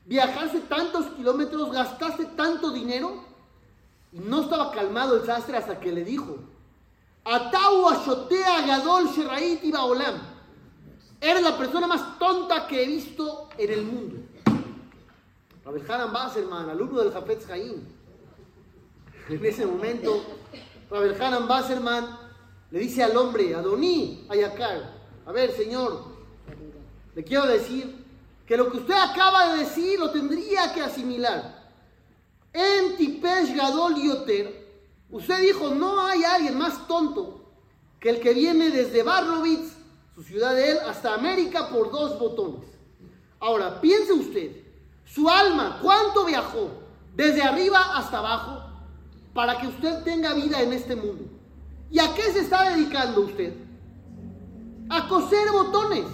viajaste 0.06 0.60
tantos 0.60 1.06
kilómetros, 1.16 1.72
gastaste 1.72 2.26
tanto 2.36 2.70
dinero. 2.70 3.24
Y 4.12 4.18
no 4.18 4.42
estaba 4.42 4.70
calmado 4.70 5.16
el 5.16 5.26
sastre 5.26 5.56
hasta 5.56 5.80
que 5.80 5.90
le 5.90 6.04
dijo, 6.04 6.38
Atau 7.24 7.88
Ashotea 7.88 8.66
Gadol 8.66 9.08
Sheraiti 9.08 9.72
Baolam. 9.72 10.20
Eres 11.20 11.42
la 11.42 11.56
persona 11.56 11.86
más 11.86 12.18
tonta 12.18 12.66
que 12.66 12.82
he 12.82 12.86
visto 12.86 13.48
en 13.56 13.72
el 13.72 13.84
mundo. 13.84 14.16
Rabel 15.64 15.90
Hanan 15.90 16.12
Basserman, 16.12 16.68
alumno 16.68 17.00
del 17.00 17.12
Jafetz 17.12 17.48
Haim. 17.48 17.82
En 19.30 19.44
ese 19.46 19.64
momento, 19.64 20.22
Rabel 20.90 21.20
Hanan 21.20 21.48
Basserman 21.48 22.18
le 22.70 22.78
dice 22.78 23.02
al 23.02 23.16
hombre, 23.16 23.54
Adoní 23.54 24.26
Ayakar, 24.28 24.92
a 25.24 25.32
ver, 25.32 25.50
señor, 25.52 26.04
le 27.14 27.24
quiero 27.24 27.46
decir 27.46 28.03
que 28.46 28.56
lo 28.56 28.70
que 28.70 28.78
usted 28.78 28.94
acaba 28.94 29.52
de 29.52 29.60
decir 29.60 29.98
lo 29.98 30.10
tendría 30.10 30.72
que 30.72 30.82
asimilar. 30.82 31.64
En 32.52 32.96
Tipesh 32.96 33.54
Gadol 33.56 33.96
Yoter, 33.96 34.84
usted 35.10 35.40
dijo, 35.40 35.70
no 35.70 36.00
hay 36.00 36.22
alguien 36.24 36.58
más 36.58 36.86
tonto 36.86 37.52
que 37.98 38.10
el 38.10 38.20
que 38.20 38.34
viene 38.34 38.70
desde 38.70 39.02
Barrovitz, 39.02 39.72
su 40.14 40.22
ciudad 40.22 40.54
de 40.54 40.72
él, 40.72 40.78
hasta 40.86 41.14
América 41.14 41.68
por 41.68 41.90
dos 41.90 42.18
botones. 42.18 42.68
Ahora, 43.40 43.80
piense 43.80 44.12
usted, 44.12 44.52
su 45.04 45.28
alma, 45.28 45.80
¿cuánto 45.82 46.24
viajó? 46.24 46.70
Desde 47.14 47.42
arriba 47.42 47.96
hasta 47.96 48.18
abajo, 48.18 48.62
para 49.32 49.58
que 49.58 49.66
usted 49.66 50.02
tenga 50.04 50.34
vida 50.34 50.60
en 50.62 50.72
este 50.72 50.94
mundo. 50.94 51.24
¿Y 51.90 51.98
a 51.98 52.14
qué 52.14 52.22
se 52.32 52.40
está 52.40 52.70
dedicando 52.70 53.22
usted? 53.22 53.54
A 54.88 55.08
coser 55.08 55.50
botones. 55.50 56.04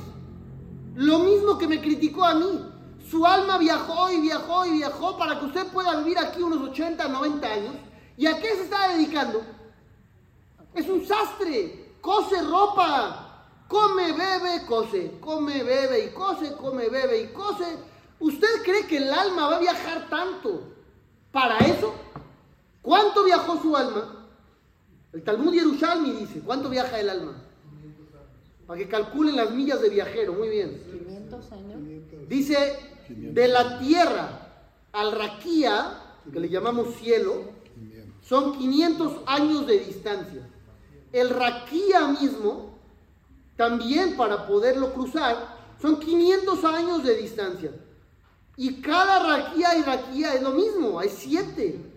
Lo 1.00 1.20
mismo 1.20 1.56
que 1.56 1.66
me 1.66 1.80
criticó 1.80 2.26
a 2.26 2.34
mí. 2.34 2.62
Su 3.10 3.24
alma 3.24 3.56
viajó 3.56 4.10
y 4.10 4.20
viajó 4.20 4.66
y 4.66 4.72
viajó 4.72 5.16
para 5.16 5.40
que 5.40 5.46
usted 5.46 5.66
pueda 5.68 5.96
vivir 5.96 6.18
aquí 6.18 6.42
unos 6.42 6.60
80, 6.68 7.08
90 7.08 7.46
años. 7.46 7.74
¿Y 8.18 8.26
a 8.26 8.38
qué 8.38 8.48
se 8.54 8.64
está 8.64 8.88
dedicando? 8.88 9.42
Es 10.74 10.86
un 10.90 11.06
sastre. 11.06 11.96
Cose 12.02 12.42
ropa. 12.42 13.46
Come, 13.66 14.12
bebe, 14.12 14.66
cose. 14.66 15.18
Come, 15.20 15.62
bebe 15.62 16.04
y 16.04 16.10
cose. 16.10 16.52
Come, 16.52 16.90
bebe 16.90 17.22
y 17.22 17.26
cose. 17.28 17.78
¿Usted 18.18 18.62
cree 18.62 18.86
que 18.86 18.98
el 18.98 19.10
alma 19.10 19.48
va 19.48 19.56
a 19.56 19.60
viajar 19.60 20.06
tanto 20.10 20.64
para 21.32 21.56
eso? 21.60 21.94
¿Cuánto 22.82 23.24
viajó 23.24 23.58
su 23.62 23.74
alma? 23.74 24.26
El 25.14 25.24
Talmud 25.24 25.54
Yerushalmi 25.54 26.10
dice, 26.10 26.40
¿cuánto 26.40 26.68
viaja 26.68 27.00
el 27.00 27.08
alma? 27.08 27.42
Para 28.70 28.82
que 28.82 28.88
calculen 28.88 29.34
las 29.34 29.50
millas 29.50 29.82
de 29.82 29.88
viajero, 29.88 30.32
muy 30.32 30.48
bien. 30.48 30.80
500 30.92 31.52
años. 31.54 31.80
Dice, 32.28 32.78
de 33.08 33.48
la 33.48 33.80
tierra 33.80 34.28
al 34.92 35.10
Raquía, 35.10 36.00
que 36.32 36.38
le 36.38 36.48
llamamos 36.48 36.94
cielo, 36.94 37.46
son 38.22 38.56
500 38.56 39.22
años 39.26 39.66
de 39.66 39.80
distancia. 39.80 40.48
El 41.12 41.30
Raquía 41.30 42.06
mismo, 42.20 42.78
también 43.56 44.16
para 44.16 44.46
poderlo 44.46 44.92
cruzar, 44.92 45.56
son 45.82 45.98
500 45.98 46.64
años 46.64 47.02
de 47.02 47.16
distancia. 47.16 47.72
Y 48.56 48.80
cada 48.80 49.36
Raquía 49.36 49.78
y 49.78 49.82
Raquía 49.82 50.34
es 50.34 50.42
lo 50.42 50.52
mismo, 50.52 51.00
hay 51.00 51.08
7. 51.08 51.89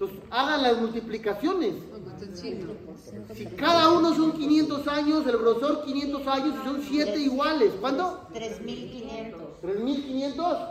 Entonces, 0.00 0.20
hagan 0.30 0.62
las 0.62 0.80
multiplicaciones. 0.80 1.74
Si 3.34 3.46
cada 3.46 3.90
uno 3.90 4.14
son 4.14 4.32
500 4.32 4.86
años, 4.86 5.26
el 5.26 5.38
grosor 5.38 5.84
500 5.84 6.26
años 6.28 6.54
y 6.54 6.64
son 6.64 6.82
7 6.82 7.18
iguales. 7.18 7.72
¿Cuánto? 7.80 8.28
3500. 8.32 9.40
3.500. 9.60 10.68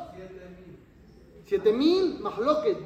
7.000, 1.50 2.20
mahloket. 2.20 2.78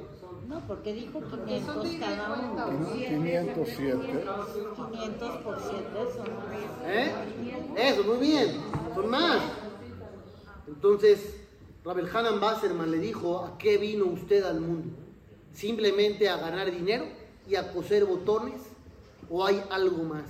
No, 0.47 0.59
porque 0.67 0.93
dijo 0.93 1.21
500 1.21 1.87
cada 1.99 2.33
uno. 2.33 2.89
507. 2.91 4.25
500 4.91 5.37
por 5.43 5.59
7 5.59 5.85
son 6.15 6.25
¿Eh? 6.87 7.11
Eso, 7.77 8.03
muy 8.03 8.17
bien. 8.17 8.57
Son 8.95 9.09
más. 9.11 9.41
Entonces, 10.67 11.35
Rabel 11.85 12.09
Hanan 12.11 12.39
Basserman 12.39 12.89
le 12.89 12.97
dijo, 12.97 13.45
¿a 13.45 13.59
qué 13.59 13.77
vino 13.77 14.05
usted 14.05 14.43
al 14.43 14.59
mundo? 14.59 15.00
¿Simplemente 15.53 16.29
a 16.29 16.37
ganar 16.37 16.71
dinero 16.71 17.05
y 17.47 17.55
a 17.55 17.71
coser 17.71 18.05
botones? 18.05 18.61
¿O 19.29 19.45
hay 19.45 19.63
algo 19.69 20.03
más? 20.03 20.23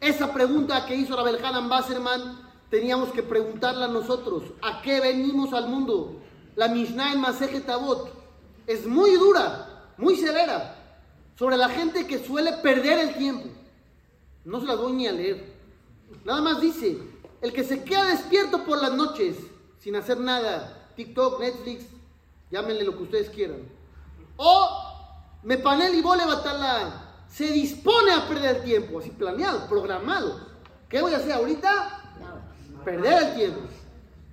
Esa 0.00 0.32
pregunta 0.32 0.84
que 0.86 0.94
hizo 0.94 1.16
Rabel 1.16 1.42
Hanan 1.42 1.68
Basserman 1.68 2.40
teníamos 2.70 3.10
que 3.10 3.22
preguntarla 3.22 3.88
nosotros. 3.88 4.44
¿A 4.62 4.82
qué 4.82 5.00
venimos 5.00 5.52
al 5.52 5.68
mundo? 5.68 6.20
La 6.56 6.68
Mishnah 6.68 7.12
en 7.12 7.20
Masejet 7.20 7.68
Avot 7.68 8.10
es 8.66 8.86
muy 8.86 9.14
dura, 9.16 9.92
muy 9.96 10.16
severa, 10.16 10.76
sobre 11.38 11.56
la 11.56 11.68
gente 11.68 12.06
que 12.06 12.18
suele 12.18 12.52
perder 12.54 12.98
el 12.98 13.14
tiempo. 13.14 13.48
No 14.44 14.60
se 14.60 14.66
las 14.66 14.78
voy 14.78 14.92
ni 14.92 15.06
a 15.06 15.12
leer. 15.12 15.52
Nada 16.24 16.40
más 16.40 16.60
dice, 16.60 16.98
el 17.40 17.52
que 17.52 17.64
se 17.64 17.82
queda 17.82 18.06
despierto 18.06 18.64
por 18.64 18.80
las 18.80 18.92
noches 18.92 19.36
sin 19.78 19.96
hacer 19.96 20.18
nada, 20.18 20.90
TikTok, 20.96 21.40
Netflix, 21.40 21.84
llámenle 22.50 22.84
lo 22.84 22.96
que 22.96 23.02
ustedes 23.02 23.30
quieran. 23.30 23.58
O 24.36 25.38
me 25.42 25.58
panel 25.58 25.94
y 25.94 26.00
vole 26.00 26.24
batala, 26.24 27.04
se 27.28 27.48
dispone 27.50 28.12
a 28.12 28.28
perder 28.28 28.56
el 28.56 28.62
tiempo, 28.62 28.98
así 28.98 29.10
planeado, 29.10 29.66
programado. 29.68 30.40
¿Qué 30.88 31.00
voy 31.00 31.12
a 31.14 31.18
hacer 31.18 31.32
ahorita? 31.32 32.14
Perder 32.84 33.22
el 33.22 33.34
tiempo. 33.34 33.60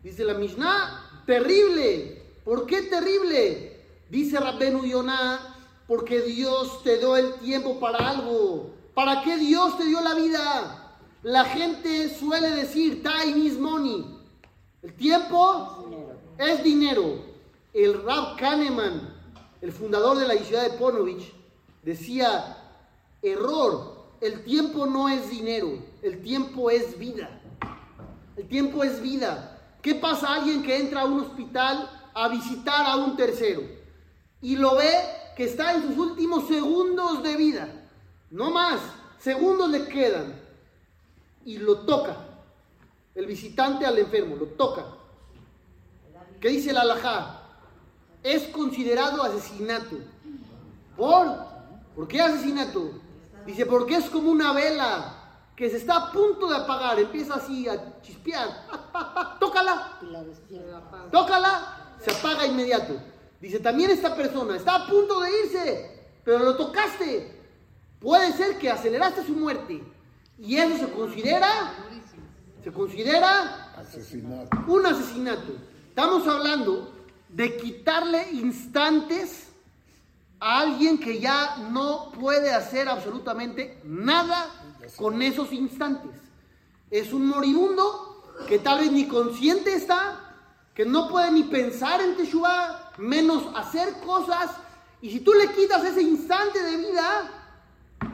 Dice 0.03 0.23
la 0.23 0.33
Mishnah, 0.33 1.23
terrible. 1.25 2.21
¿Por 2.43 2.65
qué 2.65 2.83
terrible? 2.83 3.85
Dice 4.09 4.39
Rabbenu 4.39 4.85
Yonah, 4.85 5.55
porque 5.87 6.21
Dios 6.21 6.83
te 6.83 6.97
dio 6.97 7.15
el 7.15 7.33
tiempo 7.35 7.79
para 7.79 8.09
algo. 8.09 8.71
¿Para 8.93 9.21
qué 9.23 9.37
Dios 9.37 9.77
te 9.77 9.85
dio 9.85 10.01
la 10.01 10.13
vida? 10.15 10.97
La 11.23 11.45
gente 11.45 12.09
suele 12.09 12.49
decir, 12.51 13.03
time 13.03 13.39
is 13.39 13.57
money. 13.57 14.19
El 14.81 14.93
tiempo 14.93 15.85
Dinero. 15.89 16.19
es 16.37 16.63
dinero. 16.63 17.25
El 17.73 18.03
Rab 18.03 18.37
Kahneman, 18.37 19.10
el 19.61 19.71
fundador 19.71 20.17
de 20.17 20.27
la 20.27 20.33
ciudad 20.35 20.63
de 20.63 20.77
Ponovich, 20.77 21.33
decía, 21.83 22.57
error, 23.21 24.01
el 24.19 24.43
tiempo 24.43 24.85
no 24.85 25.07
es 25.07 25.29
dinero, 25.29 25.79
el 26.01 26.21
tiempo 26.21 26.69
es 26.69 26.97
vida. 26.97 27.41
El 28.35 28.47
tiempo 28.47 28.83
es 28.83 29.01
vida. 29.01 29.59
¿Qué 29.81 29.95
pasa 29.95 30.27
a 30.27 30.35
alguien 30.35 30.63
que 30.63 30.77
entra 30.77 31.01
a 31.01 31.05
un 31.05 31.21
hospital 31.21 31.89
a 32.13 32.27
visitar 32.27 32.85
a 32.85 32.97
un 32.97 33.15
tercero 33.15 33.61
y 34.41 34.55
lo 34.55 34.75
ve 34.75 34.93
que 35.35 35.45
está 35.45 35.73
en 35.73 35.83
sus 35.83 35.97
últimos 35.97 36.47
segundos 36.47 37.23
de 37.23 37.35
vida? 37.35 37.87
No 38.29 38.51
más, 38.51 38.79
segundos 39.19 39.69
le 39.69 39.87
quedan. 39.87 40.39
Y 41.43 41.57
lo 41.57 41.79
toca. 41.79 42.17
El 43.15 43.25
visitante 43.25 43.85
al 43.85 43.97
enfermo, 43.97 44.35
lo 44.35 44.45
toca. 44.45 44.85
¿Qué 46.39 46.49
dice 46.49 46.69
el 46.69 46.77
alajá? 46.77 47.40
Es 48.23 48.43
considerado 48.49 49.23
asesinato. 49.23 49.97
¿Por? 50.95 51.27
¿Por 51.95 52.07
qué 52.07 52.21
asesinato? 52.21 52.91
Dice, 53.45 53.65
porque 53.65 53.95
es 53.95 54.09
como 54.09 54.29
una 54.31 54.53
vela 54.53 55.17
que 55.55 55.69
se 55.69 55.77
está 55.77 55.95
a 55.95 56.11
punto 56.11 56.47
de 56.49 56.55
apagar, 56.57 56.99
empieza 56.99 57.35
así 57.35 57.67
a 57.67 57.99
chispear. 58.01 58.47
Tócala, 59.39 59.99
tócala, 61.11 61.95
se 61.99 62.11
apaga 62.11 62.45
inmediato. 62.45 62.93
Dice, 63.39 63.59
también 63.59 63.89
esta 63.91 64.15
persona 64.15 64.55
está 64.55 64.75
a 64.75 64.87
punto 64.87 65.19
de 65.19 65.29
irse, 65.43 66.05
pero 66.23 66.39
lo 66.39 66.55
tocaste. 66.55 67.39
Puede 67.99 68.31
ser 68.33 68.57
que 68.57 68.69
aceleraste 68.69 69.25
su 69.25 69.33
muerte. 69.33 69.83
Y 70.37 70.57
eso 70.57 70.77
se 70.77 70.91
considera, 70.91 71.73
se 72.63 72.71
considera 72.71 73.71
Asesinato. 73.77 74.57
un 74.67 74.85
asesinato. 74.85 75.53
Estamos 75.89 76.27
hablando 76.27 76.91
de 77.33 77.57
quitarle 77.57 78.31
instantes 78.31 79.47
a 80.39 80.59
alguien 80.61 80.99
que 80.99 81.19
ya 81.19 81.57
no 81.71 82.11
puede 82.11 82.51
hacer 82.51 82.89
absolutamente 82.89 83.79
nada 83.83 84.49
con 84.97 85.21
esos 85.21 85.51
instantes. 85.53 86.11
Es 86.89 87.13
un 87.13 87.27
moribundo 87.27 88.23
que 88.47 88.59
tal 88.59 88.79
vez 88.79 88.91
ni 88.91 89.07
consciente 89.07 89.73
está, 89.75 90.35
que 90.73 90.85
no 90.85 91.07
puede 91.07 91.31
ni 91.31 91.43
pensar 91.43 92.01
en 92.01 92.17
Teshuvah, 92.17 92.93
menos 92.97 93.43
hacer 93.55 93.99
cosas. 94.05 94.51
Y 95.01 95.11
si 95.11 95.19
tú 95.19 95.33
le 95.33 95.51
quitas 95.53 95.85
ese 95.85 96.01
instante 96.01 96.61
de 96.61 96.77
vida, 96.77 97.29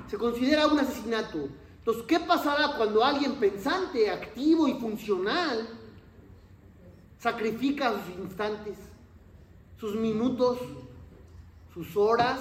se 0.10 0.18
considera 0.18 0.68
un 0.68 0.80
asesinato. 0.80 1.50
Entonces, 1.80 2.04
¿qué 2.08 2.20
pasará 2.20 2.76
cuando 2.76 3.04
alguien 3.04 3.36
pensante, 3.36 4.10
activo 4.12 4.68
y 4.68 4.74
funcional 4.74 5.68
sacrifica 7.20 7.94
sus 7.94 8.16
instantes, 8.20 8.78
sus 9.80 9.96
minutos, 9.96 10.60
sus 11.74 11.96
horas, 11.96 12.40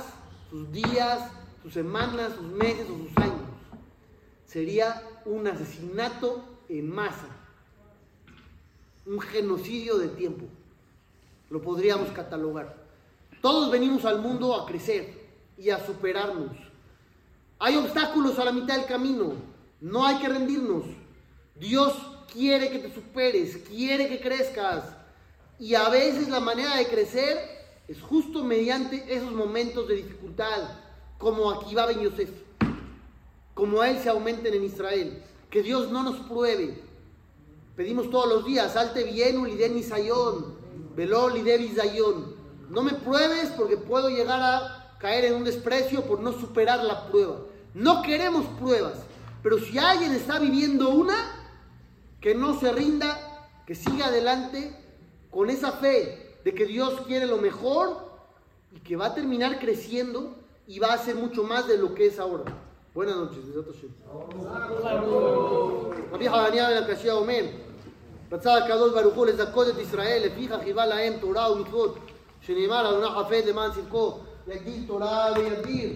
sus 0.50 0.70
días, 0.72 1.30
sus 1.62 1.72
semanas, 1.72 2.32
sus 2.36 2.46
meses 2.52 2.86
o 2.90 2.96
sus 2.96 3.16
años? 3.16 3.40
Sería 4.46 5.02
un 5.24 5.46
asesinato 5.46 6.44
en 6.68 6.90
masa, 6.94 7.26
un 9.04 9.20
genocidio 9.20 9.98
de 9.98 10.08
tiempo. 10.08 10.46
Lo 11.50 11.60
podríamos 11.60 12.10
catalogar. 12.10 12.76
Todos 13.40 13.70
venimos 13.70 14.04
al 14.04 14.20
mundo 14.20 14.54
a 14.54 14.66
crecer 14.66 15.26
y 15.58 15.70
a 15.70 15.84
superarnos. 15.84 16.56
Hay 17.58 17.76
obstáculos 17.76 18.38
a 18.38 18.44
la 18.44 18.52
mitad 18.52 18.76
del 18.76 18.86
camino. 18.86 19.34
No 19.80 20.04
hay 20.04 20.18
que 20.18 20.28
rendirnos. 20.28 20.84
Dios 21.54 21.94
quiere 22.32 22.70
que 22.70 22.78
te 22.78 22.94
superes, 22.94 23.56
quiere 23.68 24.08
que 24.08 24.20
crezcas. 24.20 24.95
Y 25.58 25.74
a 25.74 25.88
veces 25.88 26.28
la 26.28 26.40
manera 26.40 26.76
de 26.76 26.86
crecer 26.86 27.38
es 27.88 28.00
justo 28.02 28.44
mediante 28.44 29.14
esos 29.14 29.32
momentos 29.32 29.88
de 29.88 29.96
dificultad, 29.96 30.68
como 31.18 31.50
aquí 31.50 31.74
va 31.74 31.86
Ben 31.86 32.00
Yosef, 32.00 32.30
como 33.54 33.82
él 33.82 33.98
se 34.02 34.10
aumenten 34.10 34.52
en 34.54 34.64
Israel. 34.64 35.22
Que 35.50 35.62
Dios 35.62 35.90
no 35.90 36.02
nos 36.02 36.16
pruebe. 36.26 36.82
Pedimos 37.74 38.10
todos 38.10 38.28
los 38.28 38.44
días, 38.44 38.72
salte 38.72 39.04
bien, 39.04 39.38
ulide 39.38 39.68
nisayón, 39.68 40.56
veló 40.94 41.26
ulide 41.26 41.56
bizayón. 41.56 42.34
No 42.68 42.82
me 42.82 42.92
pruebes 42.92 43.50
porque 43.56 43.76
puedo 43.76 44.10
llegar 44.10 44.40
a 44.42 44.96
caer 44.98 45.26
en 45.26 45.34
un 45.34 45.44
desprecio 45.44 46.02
por 46.02 46.20
no 46.20 46.32
superar 46.32 46.82
la 46.82 47.06
prueba. 47.06 47.38
No 47.72 48.02
queremos 48.02 48.44
pruebas, 48.58 48.98
pero 49.42 49.58
si 49.58 49.78
alguien 49.78 50.12
está 50.12 50.38
viviendo 50.38 50.90
una, 50.90 51.14
que 52.20 52.34
no 52.34 52.58
se 52.58 52.72
rinda, 52.72 53.48
que 53.66 53.74
siga 53.74 54.06
adelante 54.06 54.85
con 55.35 55.49
esa 55.49 55.71
fe 55.73 56.37
de 56.43 56.53
que 56.53 56.65
Dios 56.65 57.01
quiere 57.07 57.25
lo 57.25 57.37
mejor 57.37 57.97
y 58.71 58.79
que 58.79 58.95
va 58.95 59.07
a 59.07 59.13
terminar 59.15 59.59
creciendo 59.59 60.35
y 60.67 60.79
va 60.79 60.93
a 60.93 60.97
ser 60.97 61.15
mucho 61.15 61.43
más 61.43 61.67
de 61.67 61.77
lo 61.77 61.93
que 61.93 62.07
es 62.07 62.19
ahora. 62.19 62.45
Buenas 62.93 63.15
noches, 63.15 63.45
Besat 63.45 63.65
Hashem. 63.67 63.89
רבי 66.11 66.29
חנניה 66.29 66.69
בן 66.69 66.91
הקשיא 66.91 67.11
אומר, 67.11 67.45
רצה 68.31 68.57
הקדוש 68.57 68.93
ברוך 68.93 69.15
הוא 69.15 69.25
לזכות 69.25 69.67
את 69.67 69.77
ישראל, 69.77 70.23
לפיכך 70.25 70.57
חיבה 70.63 70.85
להם 70.85 71.13
תורה 71.21 71.51
ומצוות, 71.51 71.97
שנאמר 72.41 72.89
אדוני 72.89 73.07
חפץ 73.07 73.45
למען 73.45 73.71
צדקו, 73.71 74.17
יגדיל 74.47 74.83
תורה 74.87 75.33
ויגדיר. 75.35 75.89